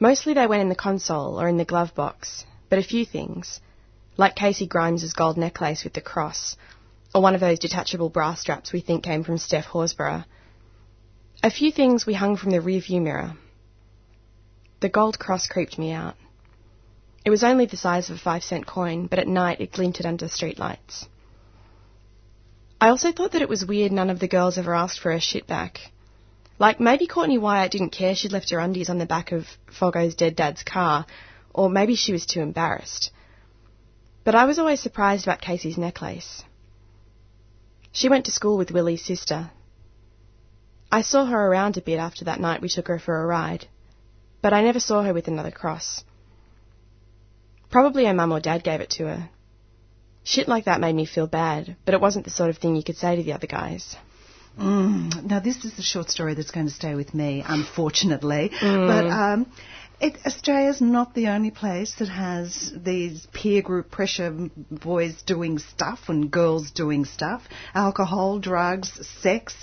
Mostly 0.00 0.32
they 0.32 0.46
went 0.46 0.62
in 0.62 0.68
the 0.68 0.74
console 0.74 1.40
or 1.40 1.48
in 1.48 1.58
the 1.58 1.64
glove 1.64 1.94
box, 1.94 2.44
but 2.70 2.78
a 2.78 2.82
few 2.82 3.04
things, 3.04 3.60
like 4.16 4.36
Casey 4.36 4.66
Grimes's 4.66 5.12
gold 5.12 5.36
necklace 5.36 5.84
with 5.84 5.92
the 5.92 6.00
cross, 6.00 6.56
or 7.14 7.20
one 7.20 7.34
of 7.34 7.40
those 7.40 7.58
detachable 7.58 8.08
brass 8.08 8.40
straps 8.40 8.72
we 8.72 8.80
think 8.80 9.02
came 9.04 9.24
from 9.24 9.38
Steph 9.38 9.66
Horsburgh. 9.66 10.24
A 11.42 11.50
few 11.50 11.70
things 11.70 12.06
we 12.06 12.14
hung 12.14 12.36
from 12.36 12.50
the 12.50 12.60
rearview 12.60 13.02
mirror. 13.02 13.36
The 14.80 14.88
gold 14.88 15.18
cross 15.18 15.46
creeped 15.46 15.78
me 15.78 15.92
out. 15.92 16.14
It 17.24 17.30
was 17.30 17.44
only 17.44 17.66
the 17.66 17.76
size 17.76 18.08
of 18.08 18.16
a 18.16 18.18
five 18.20 18.44
cent 18.44 18.66
coin, 18.66 19.06
but 19.06 19.18
at 19.18 19.28
night 19.28 19.60
it 19.60 19.72
glinted 19.72 20.06
under 20.06 20.26
streetlights. 20.26 21.06
I 22.80 22.88
also 22.88 23.12
thought 23.12 23.32
that 23.32 23.42
it 23.42 23.48
was 23.48 23.66
weird 23.66 23.92
none 23.92 24.08
of 24.08 24.20
the 24.20 24.28
girls 24.28 24.56
ever 24.56 24.74
asked 24.74 25.00
for 25.00 25.12
her 25.12 25.20
shit 25.20 25.46
back. 25.46 25.80
Like, 26.58 26.80
maybe 26.80 27.06
Courtney 27.06 27.38
Wyatt 27.38 27.70
didn't 27.70 27.90
care 27.90 28.14
she'd 28.14 28.32
left 28.32 28.50
her 28.50 28.58
undies 28.58 28.90
on 28.90 28.98
the 28.98 29.06
back 29.06 29.30
of 29.30 29.46
Foggo's 29.70 30.16
dead 30.16 30.34
dad's 30.34 30.64
car, 30.64 31.06
or 31.54 31.70
maybe 31.70 31.94
she 31.94 32.12
was 32.12 32.26
too 32.26 32.40
embarrassed. 32.40 33.10
But 34.24 34.34
I 34.34 34.44
was 34.44 34.58
always 34.58 34.80
surprised 34.80 35.24
about 35.24 35.40
Casey's 35.40 35.78
necklace. 35.78 36.42
She 37.92 38.08
went 38.08 38.26
to 38.26 38.32
school 38.32 38.58
with 38.58 38.72
Willie's 38.72 39.04
sister. 39.04 39.50
I 40.90 41.02
saw 41.02 41.26
her 41.26 41.46
around 41.46 41.76
a 41.76 41.80
bit 41.80 41.98
after 41.98 42.24
that 42.24 42.40
night 42.40 42.60
we 42.60 42.68
took 42.68 42.88
her 42.88 42.98
for 42.98 43.22
a 43.22 43.26
ride, 43.26 43.66
but 44.42 44.52
I 44.52 44.62
never 44.62 44.80
saw 44.80 45.02
her 45.02 45.14
with 45.14 45.28
another 45.28 45.50
cross. 45.50 46.02
Probably 47.70 48.06
her 48.06 48.14
mum 48.14 48.32
or 48.32 48.40
dad 48.40 48.64
gave 48.64 48.80
it 48.80 48.90
to 48.90 49.06
her. 49.06 49.30
Shit 50.24 50.48
like 50.48 50.64
that 50.64 50.80
made 50.80 50.94
me 50.94 51.06
feel 51.06 51.26
bad, 51.26 51.76
but 51.84 51.94
it 51.94 52.00
wasn't 52.00 52.24
the 52.24 52.30
sort 52.30 52.50
of 52.50 52.58
thing 52.58 52.74
you 52.74 52.82
could 52.82 52.96
say 52.96 53.16
to 53.16 53.22
the 53.22 53.32
other 53.32 53.46
guys. 53.46 53.96
Mm. 54.58 55.24
Now, 55.24 55.40
this 55.40 55.64
is 55.64 55.74
the 55.74 55.82
short 55.82 56.10
story 56.10 56.34
that's 56.34 56.50
going 56.50 56.66
to 56.66 56.72
stay 56.72 56.94
with 56.94 57.14
me, 57.14 57.44
unfortunately. 57.46 58.50
But 58.60 59.06
um, 59.06 59.46
it, 60.00 60.16
Australia's 60.24 60.80
not 60.80 61.14
the 61.14 61.28
only 61.28 61.50
place 61.50 61.94
that 61.98 62.08
has 62.08 62.72
these 62.76 63.26
peer 63.32 63.62
group 63.62 63.90
pressure, 63.90 64.50
boys 64.70 65.22
doing 65.22 65.58
stuff 65.58 66.08
and 66.08 66.30
girls 66.30 66.70
doing 66.70 67.04
stuff, 67.04 67.42
alcohol, 67.74 68.38
drugs, 68.38 69.06
sex. 69.22 69.54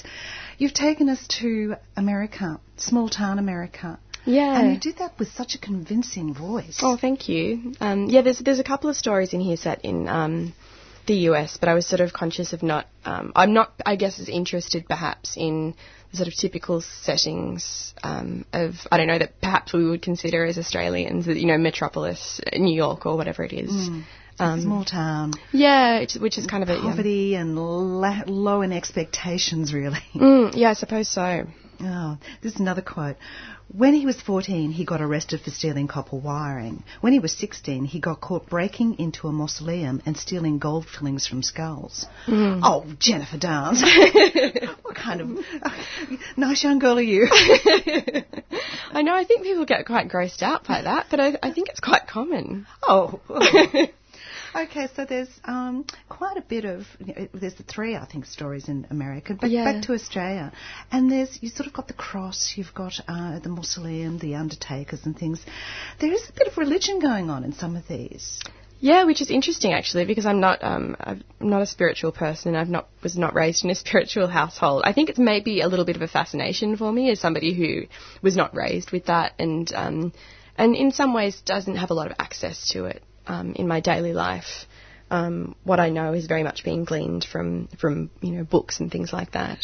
You've 0.58 0.74
taken 0.74 1.10
us 1.10 1.26
to 1.40 1.76
America, 1.96 2.60
small 2.78 3.10
town 3.10 3.40
America. 3.40 4.00
Yeah. 4.26 4.60
And 4.60 4.74
you 4.74 4.80
did 4.80 5.00
that 5.00 5.18
with 5.20 5.30
such 5.30 5.56
a 5.56 5.58
convincing 5.60 6.34
voice. 6.34 6.80
Oh, 6.82 6.98
thank 6.98 7.30
you. 7.30 7.74
Um, 7.80 8.08
yeah, 8.08 8.22
there's 8.22 8.40
there's 8.40 8.60
a 8.60 8.64
couple 8.64 8.90
of 8.90 8.96
stories 8.96 9.34
in 9.34 9.40
here 9.40 9.58
set 9.58 9.86
in 9.86 10.08
um, 10.08 10.54
the 11.06 11.16
US, 11.30 11.58
but 11.58 11.70
I 11.70 11.74
was 11.74 11.86
sort 11.86 12.02
of 12.02 12.14
conscious 12.14 12.54
of 12.54 12.64
not. 12.64 12.88
Um, 13.04 13.32
I'm 13.36 13.54
not, 13.54 13.74
I 13.86 13.96
guess, 13.96 14.20
as 14.20 14.30
interested 14.30 14.88
perhaps 14.88 15.36
in 15.38 15.76
the 16.12 16.18
sort 16.18 16.28
of 16.28 16.36
typical 16.36 16.82
settings 16.82 17.94
um, 18.04 18.46
of 18.54 18.76
I 18.92 18.98
don't 18.98 19.08
know 19.08 19.20
that 19.20 19.42
perhaps 19.42 19.74
we 19.74 19.88
would 19.88 20.02
consider 20.02 20.46
as 20.46 20.58
Australians, 20.58 21.28
you 21.28 21.48
know, 21.48 21.58
metropolis, 21.58 22.40
New 22.54 22.76
York 22.76 23.06
or 23.06 23.16
whatever 23.18 23.44
it 23.44 23.54
is. 23.54 23.90
Um, 24.38 24.62
small 24.62 24.84
town. 24.84 25.32
yeah, 25.54 26.00
it's, 26.00 26.18
which 26.18 26.38
is 26.38 26.46
kind 26.46 26.62
of 26.62 26.68
a 26.68 26.74
yeah. 26.74 26.82
Poverty 26.82 27.36
and 27.36 27.58
la- 27.58 28.24
low 28.28 28.64
in 28.64 28.74
expectations, 28.74 29.74
really. 29.74 30.04
Mm, 30.14 30.52
yeah, 30.56 30.72
I 30.72 30.74
suppose 30.74 31.08
so. 31.08 31.46
Oh, 31.82 32.18
this 32.42 32.54
is 32.54 32.60
another 32.60 32.82
quote. 32.82 33.18
When 33.76 33.94
he 33.94 34.06
was 34.06 34.22
14, 34.22 34.72
he 34.72 34.86
got 34.86 35.02
arrested 35.02 35.42
for 35.42 35.50
stealing 35.50 35.88
copper 35.88 36.16
wiring. 36.16 36.84
When 37.02 37.14
he 37.14 37.20
was 37.20 37.34
16, 37.34 37.86
he 37.86 38.00
got 38.00 38.22
caught 38.22 38.48
breaking 38.48 39.00
into 39.00 39.28
a 39.28 39.32
mausoleum 39.32 40.02
and 40.06 40.16
stealing 40.16 40.60
gold 40.60 40.86
fillings 40.88 41.26
from 41.28 41.42
skulls. 41.42 42.06
Mm. 42.28 42.62
Oh, 42.64 42.86
Jennifer 43.00 43.38
Downs. 43.38 43.82
what 44.84 44.96
kind 44.96 45.22
of 45.22 45.38
uh, 45.62 45.70
nice 46.38 46.64
young 46.64 46.80
girl 46.80 46.98
are 46.98 47.02
you? 47.02 47.28
I 48.92 49.02
know. 49.02 49.16
I 49.16 49.26
think 49.26 49.44
people 49.44 49.66
get 49.66 49.86
quite 49.86 50.10
grossed 50.10 50.44
out 50.44 50.66
by 50.66 50.84
that, 50.84 51.08
but 51.10 51.20
I, 51.20 51.38
I 51.42 51.52
think 51.52 51.70
it's 51.70 51.80
quite 51.80 52.08
common. 52.08 52.68
oh. 52.84 53.20
oh. 53.30 53.88
Okay, 54.56 54.88
so 54.96 55.04
there's 55.04 55.28
um, 55.44 55.86
quite 56.08 56.38
a 56.38 56.42
bit 56.42 56.64
of 56.64 56.86
you 57.06 57.14
know, 57.14 57.28
there's 57.34 57.56
the 57.56 57.64
three 57.64 57.98
I 57.98 58.06
think 58.06 58.26
stories 58.26 58.70
in 58.70 58.88
America, 58.90 59.36
but 59.40 59.52
Yeah. 59.52 59.66
back 59.66 59.84
to 59.84 59.94
Australia, 59.94 60.54
and 60.92 61.12
there's 61.12 61.38
you 61.42 61.50
sort 61.50 61.68
of 61.68 61.74
got 61.74 61.90
the 61.90 61.94
cross, 61.94 62.54
you've 62.56 62.74
got 62.74 62.98
uh, 63.10 63.40
the 63.40 63.50
mausoleum, 63.50 64.18
the 64.18 64.36
undertakers 64.36 65.06
and 65.06 65.18
things. 65.18 65.46
There 66.00 66.12
is 66.12 66.30
a 66.30 66.32
bit 66.32 66.48
of 66.48 66.58
religion 66.58 67.00
going 67.00 67.30
on 67.30 67.44
in 67.44 67.52
some 67.52 67.76
of 67.76 67.86
these. 67.90 68.42
Yeah, 68.80 69.04
which 69.04 69.22
is 69.22 69.30
interesting 69.30 69.74
actually, 69.74 70.06
because 70.06 70.26
I'm 70.26 70.40
not 70.40 70.64
um, 70.64 70.96
I'm 71.02 71.24
not 71.42 71.62
a 71.62 71.66
spiritual 71.66 72.14
person. 72.14 72.56
I've 72.56 72.70
not 72.70 72.88
was 73.04 73.18
not 73.18 73.34
raised 73.36 73.66
in 73.66 73.72
a 73.72 73.76
spiritual 73.86 74.28
household. 74.28 74.84
I 74.86 74.94
think 74.94 75.10
it's 75.10 75.20
maybe 75.20 75.60
a 75.60 75.68
little 75.68 75.86
bit 75.86 75.98
of 75.98 76.02
a 76.02 76.08
fascination 76.08 76.78
for 76.78 76.94
me 76.94 77.10
as 77.10 77.20
somebody 77.20 77.54
who 77.54 77.88
was 78.22 78.38
not 78.38 78.56
raised 78.56 78.92
with 78.92 79.08
that, 79.08 79.34
and 79.38 79.70
um, 79.76 80.14
and 80.58 80.78
in 80.78 80.92
some 80.92 81.14
ways 81.14 81.42
doesn't 81.42 81.76
have 81.76 81.90
a 81.90 81.94
lot 81.94 82.10
of 82.10 82.16
access 82.20 82.70
to 82.70 82.86
it 82.86 83.04
um, 83.28 83.54
in 83.54 83.68
my 83.68 83.80
daily 83.80 84.14
life. 84.14 84.66
Um, 85.12 85.56
what 85.64 85.80
I 85.80 85.90
know 85.90 86.14
is 86.14 86.26
very 86.26 86.42
much 86.42 86.64
being 86.64 86.84
gleaned 86.84 87.26
from 87.26 87.68
from 87.80 88.10
you 88.22 88.32
know 88.32 88.44
books 88.44 88.80
and 88.80 88.92
things 88.92 89.14
like 89.14 89.34
that. 89.34 89.60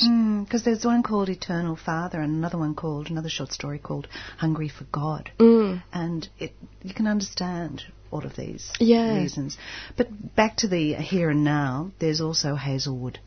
Because 0.45 0.63
there's 0.63 0.86
one 0.86 1.02
called 1.02 1.30
Eternal 1.30 1.76
Father 1.76 2.19
and 2.21 2.36
another 2.36 2.60
one 2.60 2.76
called 2.76 3.10
another 3.10 3.30
short 3.30 3.52
story 3.52 3.80
called 3.80 4.08
Hungry 4.38 4.69
for 4.69 4.84
God, 4.91 5.32
Mm. 5.39 5.82
and 5.91 6.30
it 6.38 6.54
you 6.84 6.93
can 6.93 7.08
understand 7.08 7.84
all 8.12 8.24
of 8.24 8.36
these 8.36 8.71
Yeah. 8.80 9.15
reasons. 9.15 9.58
But 9.97 10.36
back 10.36 10.58
to 10.58 10.67
the 10.67 10.93
here 10.95 11.32
and 11.32 11.43
now, 11.43 11.91
there's 11.97 12.21
also 12.21 12.56
Hazelwood. 12.56 13.17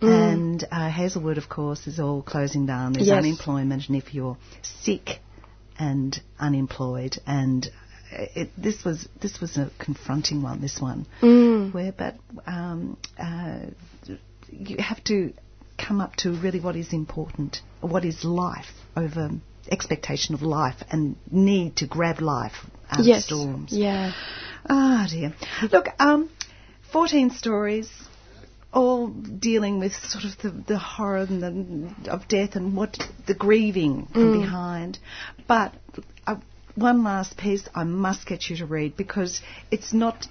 Mm. 0.00 0.32
And 0.32 0.64
uh, 0.70 0.88
Hazelwood, 0.88 1.36
of 1.38 1.48
course, 1.50 1.86
is 1.86 1.98
all 2.00 2.22
closing 2.22 2.64
down. 2.64 2.92
There's 2.94 3.08
Yes. 3.08 3.18
unemployment, 3.18 3.88
and 3.88 3.96
if 3.96 4.14
you're 4.14 4.38
sick 4.62 5.20
and 5.78 6.18
unemployed, 6.38 7.18
and 7.26 7.68
it, 8.34 8.50
this 8.56 8.84
was 8.84 9.08
this 9.20 9.40
was 9.40 9.56
a 9.56 9.70
confronting 9.78 10.42
one. 10.42 10.60
This 10.60 10.78
one, 10.80 11.06
Mm. 11.22 11.72
where 11.72 11.92
but 11.92 12.16
um, 12.46 12.96
uh, 13.18 13.60
you 14.50 14.76
have 14.78 15.02
to 15.04 15.32
come 15.76 16.00
up 16.00 16.16
to 16.16 16.32
really 16.32 16.60
what 16.60 16.76
is 16.76 16.92
important, 16.92 17.60
what 17.80 18.04
is 18.04 18.24
life 18.24 18.66
over 18.96 19.30
expectation 19.70 20.34
of 20.34 20.42
life 20.42 20.82
and 20.90 21.16
need 21.30 21.76
to 21.76 21.86
grab 21.86 22.20
life 22.20 22.54
out 22.90 23.04
Yes. 23.04 23.18
of 23.18 23.24
storms. 23.24 23.72
Yeah. 23.72 24.12
Ah 24.68 25.06
dear. 25.10 25.34
Look, 25.70 25.88
um, 26.00 26.30
14 26.92 27.30
stories, 27.30 27.88
all 28.72 29.08
dealing 29.08 29.78
with 29.78 29.92
sort 29.92 30.24
of 30.24 30.36
the, 30.38 30.50
the 30.50 30.78
horror 30.78 31.18
and 31.28 31.42
the, 32.04 32.10
of 32.10 32.26
death 32.28 32.56
and 32.56 32.74
what 32.76 32.98
the 33.26 33.34
grieving 33.34 34.06
from 34.12 34.32
behind. 34.40 34.98
But 35.46 35.74
uh, 36.26 36.36
one 36.78 37.04
last 37.04 37.36
piece 37.36 37.68
I 37.74 37.84
must 37.84 38.26
get 38.26 38.48
you 38.48 38.56
to 38.58 38.66
read 38.66 38.96
because 38.96 39.40
it's 39.70 39.92
not. 39.92 40.26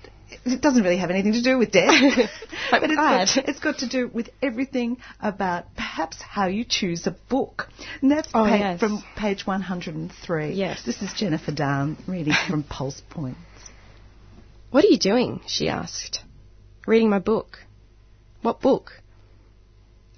It 0.45 0.61
doesn't 0.61 0.83
really 0.83 0.97
have 0.97 1.09
anything 1.09 1.33
to 1.33 1.41
do 1.41 1.57
with 1.57 1.71
death, 1.71 1.89
but 2.71 2.83
it's 2.83 2.95
got, 3.35 3.47
it's 3.47 3.59
got 3.61 3.77
to 3.79 3.87
do 3.87 4.09
with 4.13 4.29
everything 4.41 4.97
about 5.21 5.73
perhaps 5.75 6.21
how 6.21 6.47
you 6.47 6.65
choose 6.67 7.07
a 7.07 7.15
book. 7.29 7.69
And 8.01 8.11
that's 8.11 8.27
Oh, 8.33 8.43
pa- 8.43 8.55
yes. 8.55 8.79
from 8.81 9.01
page 9.15 9.47
103. 9.47 10.51
Yes. 10.51 10.83
This 10.85 11.01
is 11.01 11.13
Jennifer 11.13 11.53
Down 11.53 11.95
reading 12.07 12.33
from 12.49 12.63
Pulse 12.69 13.01
Points. 13.09 13.39
What 14.69 14.83
are 14.83 14.89
you 14.89 14.99
doing? 14.99 15.39
she 15.47 15.69
asked. 15.69 16.19
Reading 16.85 17.09
my 17.09 17.19
book. 17.19 17.59
What 18.41 18.59
book? 18.59 18.91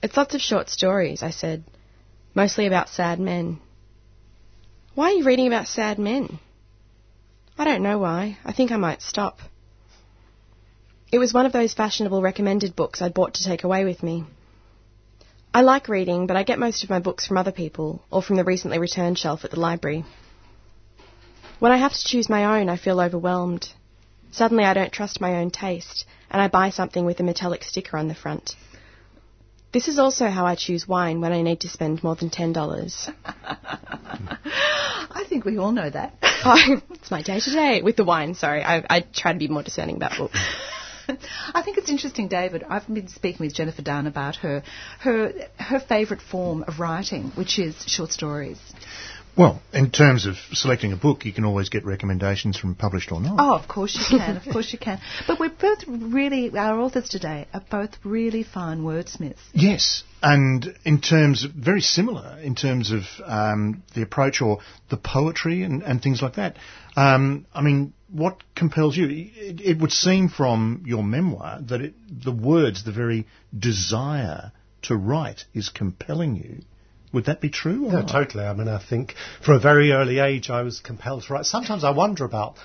It's 0.02 0.18
lots 0.18 0.34
of 0.34 0.42
short 0.42 0.70
stories, 0.70 1.22
I 1.22 1.30
said. 1.30 1.64
Mostly 2.34 2.66
about 2.66 2.90
sad 2.90 3.20
men. 3.20 3.60
Why 5.00 5.12
are 5.12 5.14
you 5.14 5.24
reading 5.24 5.48
about 5.48 5.70
sad 5.70 5.98
men? 5.98 6.40
I 7.58 7.64
don't 7.64 7.84
know 7.84 8.00
why. 8.00 8.38
I 8.44 8.52
think 8.52 8.70
I 8.70 8.76
might 8.76 9.02
stop. 9.02 9.40
It 11.10 11.20
was 11.20 11.34
one 11.34 11.46
of 11.46 11.54
those 11.54 11.74
fashionable 11.74 12.22
recommended 12.22 12.76
books 12.76 13.02
I'd 13.02 13.14
bought 13.14 13.36
to 13.36 13.46
take 13.46 13.64
away 13.64 13.86
with 13.86 14.04
me. 14.04 14.26
I 15.54 15.62
like 15.62 15.88
reading, 15.88 16.28
but 16.28 16.36
I 16.36 16.44
get 16.44 16.60
most 16.60 16.84
of 16.84 16.90
my 16.90 17.00
books 17.00 17.26
from 17.26 17.38
other 17.38 17.54
people 17.54 18.04
or 18.12 18.22
from 18.22 18.36
the 18.36 18.44
recently 18.44 18.78
returned 18.78 19.18
shelf 19.18 19.46
at 19.46 19.52
the 19.52 19.60
library. 19.62 20.04
When 21.60 21.72
I 21.72 21.78
have 21.78 21.94
to 21.94 22.06
choose 22.06 22.28
my 22.28 22.60
own, 22.60 22.68
I 22.68 22.76
feel 22.76 23.00
overwhelmed. 23.00 23.70
Suddenly, 24.32 24.66
I 24.66 24.74
don't 24.74 24.92
trust 24.92 25.22
my 25.22 25.36
own 25.36 25.50
taste, 25.50 26.04
and 26.30 26.42
I 26.42 26.50
buy 26.50 26.72
something 26.72 27.06
with 27.06 27.22
a 27.22 27.24
metallic 27.24 27.64
sticker 27.64 27.96
on 27.96 28.10
the 28.10 28.16
front. 28.16 28.54
This 29.72 29.88
is 29.88 29.98
also 29.98 30.28
how 30.28 30.46
I 30.46 30.56
choose 30.56 30.90
wine 30.90 31.22
when 31.22 31.32
I 31.32 31.42
need 31.42 31.62
to 31.62 31.70
spend 31.70 32.04
more 32.04 32.16
than 32.16 32.30
$10. 32.30 33.14
I 35.20 35.26
think 35.26 35.44
we 35.44 35.58
all 35.58 35.74
know 35.74 35.90
that. 35.90 36.14
oh, 36.22 36.82
it's 36.92 37.12
my 37.12 37.22
day 37.22 37.42
to 37.42 37.52
day 37.52 37.82
with 37.82 37.98
the 37.98 38.06
wine, 38.06 38.36
sorry. 38.36 38.64
I, 38.64 38.86
I 38.90 39.02
try 39.02 39.34
to 39.34 39.40
be 39.40 39.50
more 39.50 39.64
discerning 39.64 39.98
about 39.98 40.18
books. 40.18 40.40
I 41.54 41.62
think 41.62 41.78
it's 41.78 41.90
interesting, 41.90 42.30
David. 42.30 42.64
I've 42.70 42.88
been 42.88 43.10
speaking 43.10 43.46
with 43.46 43.54
Jennifer 43.54 43.82
Down 43.82 44.08
about 44.08 44.38
her 44.38 44.64
her 45.00 45.34
her 45.58 45.80
favourite 45.80 46.22
form 46.22 46.64
of 46.68 46.80
writing, 46.80 47.32
which 47.36 47.60
is 47.60 47.76
short 47.86 48.12
stories. 48.12 48.60
Well, 49.40 49.62
in 49.72 49.90
terms 49.90 50.26
of 50.26 50.36
selecting 50.52 50.92
a 50.92 50.98
book, 50.98 51.24
you 51.24 51.32
can 51.32 51.46
always 51.46 51.70
get 51.70 51.86
recommendations 51.86 52.58
from 52.58 52.76
published 52.76 53.10
or 53.10 53.22
not. 53.22 53.38
Oh, 53.40 53.56
of 53.56 53.70
course 53.70 53.96
you 53.96 54.18
can, 54.18 54.36
of 54.36 54.44
course 54.52 54.74
you 54.74 54.78
can. 54.78 55.00
But 55.28 55.40
we're 55.40 55.48
both 55.48 55.86
really, 55.88 56.52
our 56.58 56.78
authors 56.78 57.08
today 57.08 57.48
are 57.54 57.64
both 57.72 57.92
really 58.04 58.44
fine 58.44 58.80
wordsmiths. 58.80 59.40
Yes, 59.54 60.04
and 60.22 60.78
in 60.84 61.00
terms 61.00 61.46
of, 61.46 61.52
very 61.52 61.80
similar 61.80 62.38
in 62.42 62.54
terms 62.54 62.92
of 62.92 63.04
um, 63.24 63.82
the 63.96 64.02
approach 64.02 64.42
or 64.42 64.60
the 64.90 64.98
poetry 64.98 65.64
and, 65.64 65.84
and 65.84 66.04
things 66.04 66.22
like 66.22 66.36
that. 66.36 66.58
Um, 66.98 67.46
I 67.54 67.62
mean, 67.62 67.94
what 68.12 68.44
compels 68.56 68.98
you? 68.98 69.08
It, 69.08 69.62
it, 69.62 69.80
would 69.80 69.94
seem 69.94 70.28
from 70.28 70.84
your 70.86 71.02
memoir 71.02 71.62
that 71.62 71.80
it, 71.80 71.94
the 72.10 72.34
words, 72.34 72.84
the 72.84 72.92
very 72.92 73.26
desire 73.58 74.52
to 74.82 74.98
write 74.98 75.46
is 75.54 75.70
compelling 75.70 76.36
you. 76.36 76.60
Would 77.12 77.26
that 77.26 77.42
be 77.42 77.50
true? 77.50 77.86
yeah, 77.88 78.02
not? 78.02 78.10
totally. 78.10 78.44
I 78.44 78.54
mean, 78.54 78.68
I 78.68 78.82
think 78.84 79.16
from 79.44 79.56
a 79.56 79.60
very 79.60 79.92
early 79.92 80.20
age 80.20 80.50
I 80.50 80.62
was 80.62 80.80
compelled 80.80 81.24
to 81.24 81.34
write. 81.34 81.46
Sometimes 81.46 81.84
I 81.84 81.92
wonder 81.92 82.24
about 82.26 82.56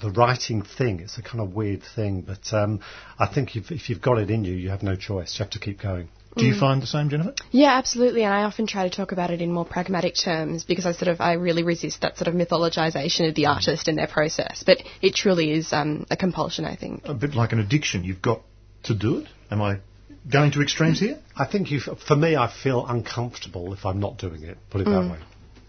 the 0.00 0.10
writing 0.10 0.62
thing. 0.62 1.00
It's 1.00 1.18
a 1.18 1.22
kind 1.22 1.40
of 1.40 1.54
weird 1.54 1.82
thing, 1.94 2.22
but 2.22 2.52
um, 2.52 2.80
I 3.18 3.26
think 3.32 3.56
if, 3.56 3.70
if, 3.70 3.88
you've 3.88 4.00
got 4.00 4.18
it 4.18 4.30
in 4.30 4.44
you, 4.44 4.54
you 4.54 4.70
have 4.70 4.82
no 4.82 4.96
choice. 4.96 5.38
You 5.38 5.44
have 5.44 5.52
to 5.52 5.58
keep 5.58 5.80
going. 5.80 6.08
Do 6.36 6.46
you 6.46 6.54
mm. 6.54 6.60
find 6.60 6.80
the 6.80 6.86
same, 6.86 7.10
Jennifer? 7.10 7.34
Yeah, 7.50 7.76
absolutely. 7.76 8.24
And 8.24 8.32
I 8.32 8.44
often 8.44 8.66
try 8.66 8.88
to 8.88 8.94
talk 8.94 9.12
about 9.12 9.30
it 9.30 9.42
in 9.42 9.52
more 9.52 9.66
pragmatic 9.66 10.14
terms 10.14 10.64
because 10.64 10.86
I 10.86 10.92
sort 10.92 11.08
of 11.08 11.20
I 11.20 11.34
really 11.34 11.62
resist 11.62 12.00
that 12.00 12.16
sort 12.16 12.28
of 12.28 12.34
mythologization 12.34 13.28
of 13.28 13.34
the 13.34 13.46
artist 13.46 13.86
and 13.86 13.98
their 13.98 14.06
process. 14.06 14.62
But 14.64 14.78
it 15.02 15.14
truly 15.14 15.50
is 15.50 15.72
um, 15.74 16.06
a 16.10 16.16
compulsion, 16.16 16.64
I 16.64 16.74
think. 16.74 17.02
A 17.04 17.12
bit 17.12 17.34
like 17.34 17.52
an 17.52 17.58
addiction. 17.58 18.02
You've 18.02 18.22
got 18.22 18.40
to 18.84 18.94
do 18.94 19.18
it. 19.18 19.28
Am 19.50 19.60
I 19.60 19.80
going 20.30 20.52
to 20.52 20.62
extremes 20.62 21.00
here? 21.00 21.18
I 21.36 21.46
think 21.46 21.70
you. 21.70 21.80
For 21.80 22.16
me, 22.16 22.36
I 22.36 22.52
feel 22.52 22.86
uncomfortable 22.86 23.72
if 23.72 23.84
I'm 23.84 24.00
not 24.00 24.18
doing 24.18 24.42
it. 24.42 24.58
Put 24.70 24.82
it 24.82 24.86
mm. 24.86 24.92
that 24.92 25.12
way. 25.12 25.18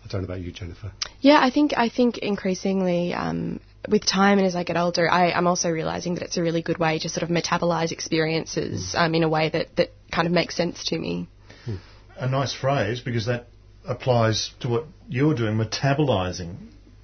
I 0.04 0.08
don't 0.08 0.22
know 0.22 0.26
about 0.26 0.42
you, 0.42 0.52
Jennifer. 0.52 0.92
Yeah, 1.22 1.40
I 1.42 1.50
think 1.50 1.74
I 1.76 1.90
think 1.90 2.18
increasingly. 2.18 3.14
Um, 3.14 3.60
with 3.90 4.06
time 4.06 4.38
and 4.38 4.48
as 4.48 4.56
I 4.56 4.64
get 4.64 4.78
older, 4.78 5.10
I, 5.10 5.32
am 5.32 5.46
also 5.46 5.70
realizing 5.70 6.16
that 6.16 6.24
it's 6.24 6.38
a 6.38 6.42
really 6.42 6.62
good 6.62 6.78
way 6.78 7.00
to 7.00 7.10
sort 7.10 7.24
of 7.24 7.30
metabolize 7.30 7.92
experiences 7.92 8.94
mm. 8.96 9.00
um, 9.00 9.16
in 9.16 9.24
a 9.24 9.30
way 9.30 9.50
that, 9.50 9.76
that 9.76 9.92
kind 10.10 10.26
of 10.26 10.32
makes 10.32 10.56
sense 10.56 10.86
to 10.86 10.98
me. 10.98 11.28
A 12.18 12.30
nice 12.30 12.54
phrase 12.54 13.02
because 13.02 13.26
that 13.26 13.48
applies 13.86 14.52
to 14.62 14.70
what 14.70 14.86
you're 15.10 15.34
doing, 15.34 15.58
metabolizing 15.58 16.56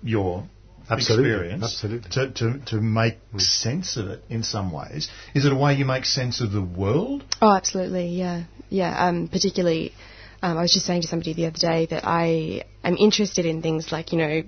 your 0.04 0.48
absolutely, 0.90 1.30
experience 1.30 1.64
absolutely. 1.64 2.10
To, 2.12 2.32
to, 2.32 2.66
to 2.66 2.82
make 2.82 3.18
mm. 3.34 3.42
sense 3.42 3.98
of 3.98 4.08
it 4.08 4.24
in 4.30 4.44
some 4.44 4.72
ways. 4.72 5.10
Is 5.34 5.46
it 5.46 5.52
a 5.52 5.56
way 5.56 5.76
you 5.76 5.86
make 5.86 6.06
sense 6.06 6.42
of 6.42 6.52
the 6.52 6.62
world? 6.62 7.24
Oh, 7.42 7.52
absolutely, 7.52 8.08
yeah. 8.08 8.44
Yeah, 8.70 9.08
um, 9.08 9.28
particularly, 9.28 9.94
um, 10.42 10.58
I 10.58 10.62
was 10.62 10.74
just 10.74 10.86
saying 10.86 11.02
to 11.02 11.08
somebody 11.08 11.34
the 11.34 11.48
other 11.48 11.58
day 11.58 11.88
that 11.88 12.06
I 12.06 12.64
am 12.84 12.98
interested 12.98 13.46
in 13.46 13.62
things 13.62 13.92
like, 13.92 14.12
you 14.12 14.20
know, 14.20 14.44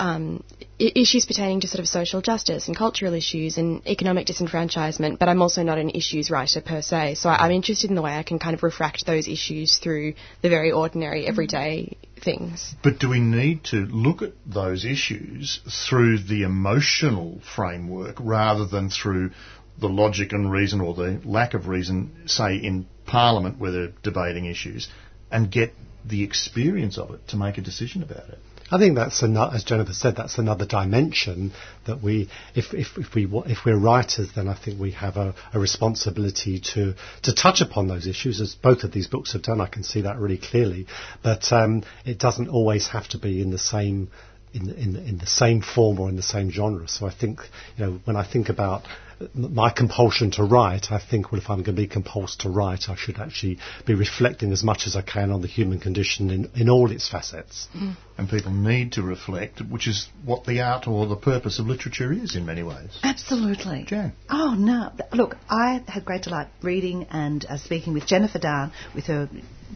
um, 0.00 0.42
issues 0.78 1.26
pertaining 1.26 1.60
to 1.60 1.68
sort 1.68 1.80
of 1.80 1.86
social 1.86 2.22
justice 2.22 2.68
and 2.68 2.76
cultural 2.76 3.12
issues 3.12 3.58
and 3.58 3.86
economic 3.86 4.26
disenfranchisement, 4.26 5.18
but 5.18 5.28
I'm 5.28 5.42
also 5.42 5.62
not 5.62 5.76
an 5.76 5.90
issues 5.90 6.30
writer 6.30 6.62
per 6.62 6.80
se. 6.80 7.16
So 7.16 7.28
I'm 7.28 7.52
interested 7.52 7.90
in 7.90 7.96
the 7.96 8.02
way 8.02 8.12
I 8.12 8.22
can 8.22 8.38
kind 8.38 8.54
of 8.54 8.62
refract 8.62 9.04
those 9.04 9.28
issues 9.28 9.76
through 9.76 10.14
the 10.40 10.48
very 10.48 10.72
ordinary, 10.72 11.26
everyday 11.26 11.98
things. 12.24 12.74
But 12.82 12.98
do 12.98 13.10
we 13.10 13.20
need 13.20 13.64
to 13.64 13.76
look 13.76 14.22
at 14.22 14.32
those 14.46 14.86
issues 14.86 15.60
through 15.88 16.20
the 16.20 16.44
emotional 16.44 17.40
framework 17.54 18.16
rather 18.20 18.64
than 18.64 18.88
through 18.88 19.32
the 19.78 19.88
logic 19.88 20.32
and 20.32 20.50
reason 20.50 20.80
or 20.80 20.94
the 20.94 21.20
lack 21.24 21.52
of 21.52 21.68
reason, 21.68 22.22
say 22.26 22.56
in 22.56 22.86
Parliament 23.06 23.58
where 23.58 23.70
they're 23.70 23.92
debating 24.02 24.46
issues, 24.46 24.88
and 25.30 25.50
get 25.50 25.74
the 26.06 26.22
experience 26.22 26.96
of 26.96 27.10
it 27.10 27.28
to 27.28 27.36
make 27.36 27.58
a 27.58 27.60
decision 27.60 28.02
about 28.02 28.30
it? 28.30 28.38
I 28.72 28.78
think 28.78 28.94
that's 28.94 29.22
another, 29.22 29.56
as 29.56 29.64
Jennifer 29.64 29.92
said, 29.92 30.14
that's 30.16 30.38
another 30.38 30.64
dimension 30.64 31.52
that 31.86 32.02
we, 32.02 32.28
if, 32.54 32.72
if, 32.72 32.96
if 32.96 33.14
we, 33.14 33.28
if 33.46 33.64
we're 33.64 33.76
writers, 33.78 34.28
then 34.36 34.46
I 34.46 34.54
think 34.54 34.80
we 34.80 34.92
have 34.92 35.16
a, 35.16 35.34
a, 35.52 35.58
responsibility 35.58 36.60
to, 36.74 36.94
to 37.22 37.34
touch 37.34 37.60
upon 37.60 37.88
those 37.88 38.06
issues, 38.06 38.40
as 38.40 38.54
both 38.54 38.84
of 38.84 38.92
these 38.92 39.08
books 39.08 39.32
have 39.32 39.42
done. 39.42 39.60
I 39.60 39.66
can 39.66 39.82
see 39.82 40.02
that 40.02 40.18
really 40.18 40.38
clearly, 40.38 40.86
but 41.22 41.52
um, 41.52 41.82
it 42.04 42.18
doesn't 42.18 42.48
always 42.48 42.88
have 42.88 43.08
to 43.08 43.18
be 43.18 43.42
in 43.42 43.50
the 43.50 43.58
same 43.58 44.10
in, 44.52 44.68
in, 44.70 44.96
in 44.96 45.18
the 45.18 45.26
same 45.26 45.62
form 45.62 46.00
or 46.00 46.08
in 46.08 46.16
the 46.16 46.22
same 46.22 46.50
genre. 46.50 46.88
So 46.88 47.06
I 47.06 47.14
think, 47.14 47.40
you 47.76 47.86
know, 47.86 48.00
when 48.04 48.16
I 48.16 48.24
think 48.24 48.48
about 48.48 48.82
my 49.34 49.70
compulsion 49.70 50.30
to 50.32 50.44
write, 50.44 50.90
I 50.90 50.98
think, 50.98 51.30
well, 51.30 51.40
if 51.40 51.50
I'm 51.50 51.62
going 51.62 51.76
to 51.76 51.82
be 51.82 51.88
compulsed 51.88 52.38
to 52.38 52.48
write, 52.48 52.88
I 52.88 52.96
should 52.96 53.18
actually 53.18 53.58
be 53.86 53.94
reflecting 53.94 54.52
as 54.52 54.62
much 54.62 54.86
as 54.86 54.96
I 54.96 55.02
can 55.02 55.30
on 55.30 55.42
the 55.42 55.48
human 55.48 55.78
condition 55.78 56.30
in, 56.30 56.50
in 56.54 56.70
all 56.70 56.90
its 56.90 57.08
facets. 57.08 57.68
Mm. 57.76 57.96
And 58.16 58.28
people 58.28 58.52
need 58.52 58.92
to 58.92 59.02
reflect, 59.02 59.60
which 59.60 59.86
is 59.86 60.08
what 60.24 60.44
the 60.44 60.60
art 60.60 60.86
or 60.86 61.06
the 61.06 61.16
purpose 61.16 61.58
of 61.58 61.66
literature 61.66 62.12
is 62.12 62.36
in 62.36 62.46
many 62.46 62.62
ways. 62.62 62.98
Absolutely. 63.02 63.84
Jan. 63.86 64.12
Oh, 64.28 64.54
no. 64.54 64.92
Look, 65.12 65.36
I 65.48 65.82
had 65.86 66.04
great 66.04 66.22
delight 66.22 66.48
reading 66.62 67.06
and 67.10 67.44
uh, 67.44 67.56
speaking 67.58 67.92
with 67.94 68.06
Jennifer 68.06 68.38
Down 68.38 68.72
with 68.94 69.06
her 69.06 69.28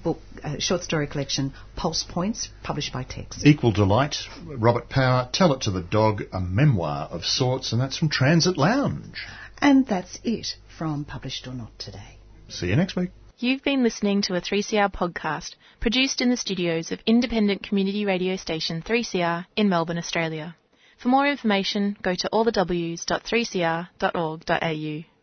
book, 0.02 0.18
uh, 0.42 0.59
short 0.59 0.83
story 0.83 1.07
collection, 1.07 1.52
Pulse 1.76 2.04
Points, 2.09 2.48
published 2.62 2.92
by 2.92 3.02
Text. 3.04 3.46
Equal 3.46 3.72
Delight, 3.72 4.16
Robert 4.44 4.88
Power, 4.88 5.28
Tell 5.33 5.52
It 5.52 5.62
to 5.62 5.70
the 5.70 5.83
Dog, 5.83 6.22
a 6.33 6.40
memoir 6.40 7.09
of 7.11 7.24
sorts, 7.24 7.72
and 7.72 7.80
that's 7.80 7.96
from 7.96 8.09
Transit 8.09 8.57
Lounge. 8.57 9.26
And 9.64 9.87
that's 9.87 10.18
it 10.24 10.57
from 10.77 11.07
Published 11.07 11.46
or 11.46 11.55
Not 11.55 11.79
today. 11.79 12.18
See 12.50 12.66
you 12.66 12.77
next 12.77 12.96
week. 12.96 13.09
You've 13.38 13.62
been 13.62 13.83
listening 13.83 14.20
to 14.22 14.35
a 14.35 14.40
3CR 14.42 14.92
podcast 14.92 15.55
produced 15.81 16.20
in 16.20 16.29
the 16.29 16.37
studios 16.37 16.92
of 16.92 16.98
independent 17.07 17.62
community 17.62 18.05
radio 18.05 18.37
station 18.37 18.83
3CR 18.83 19.46
in 19.57 19.70
Melbourne, 19.70 19.96
Australia. 19.96 20.55
For 20.98 21.09
more 21.09 21.27
information, 21.27 21.96
go 22.03 22.14
to 22.14 22.29
allthews.3cr.org.au. 22.31 25.13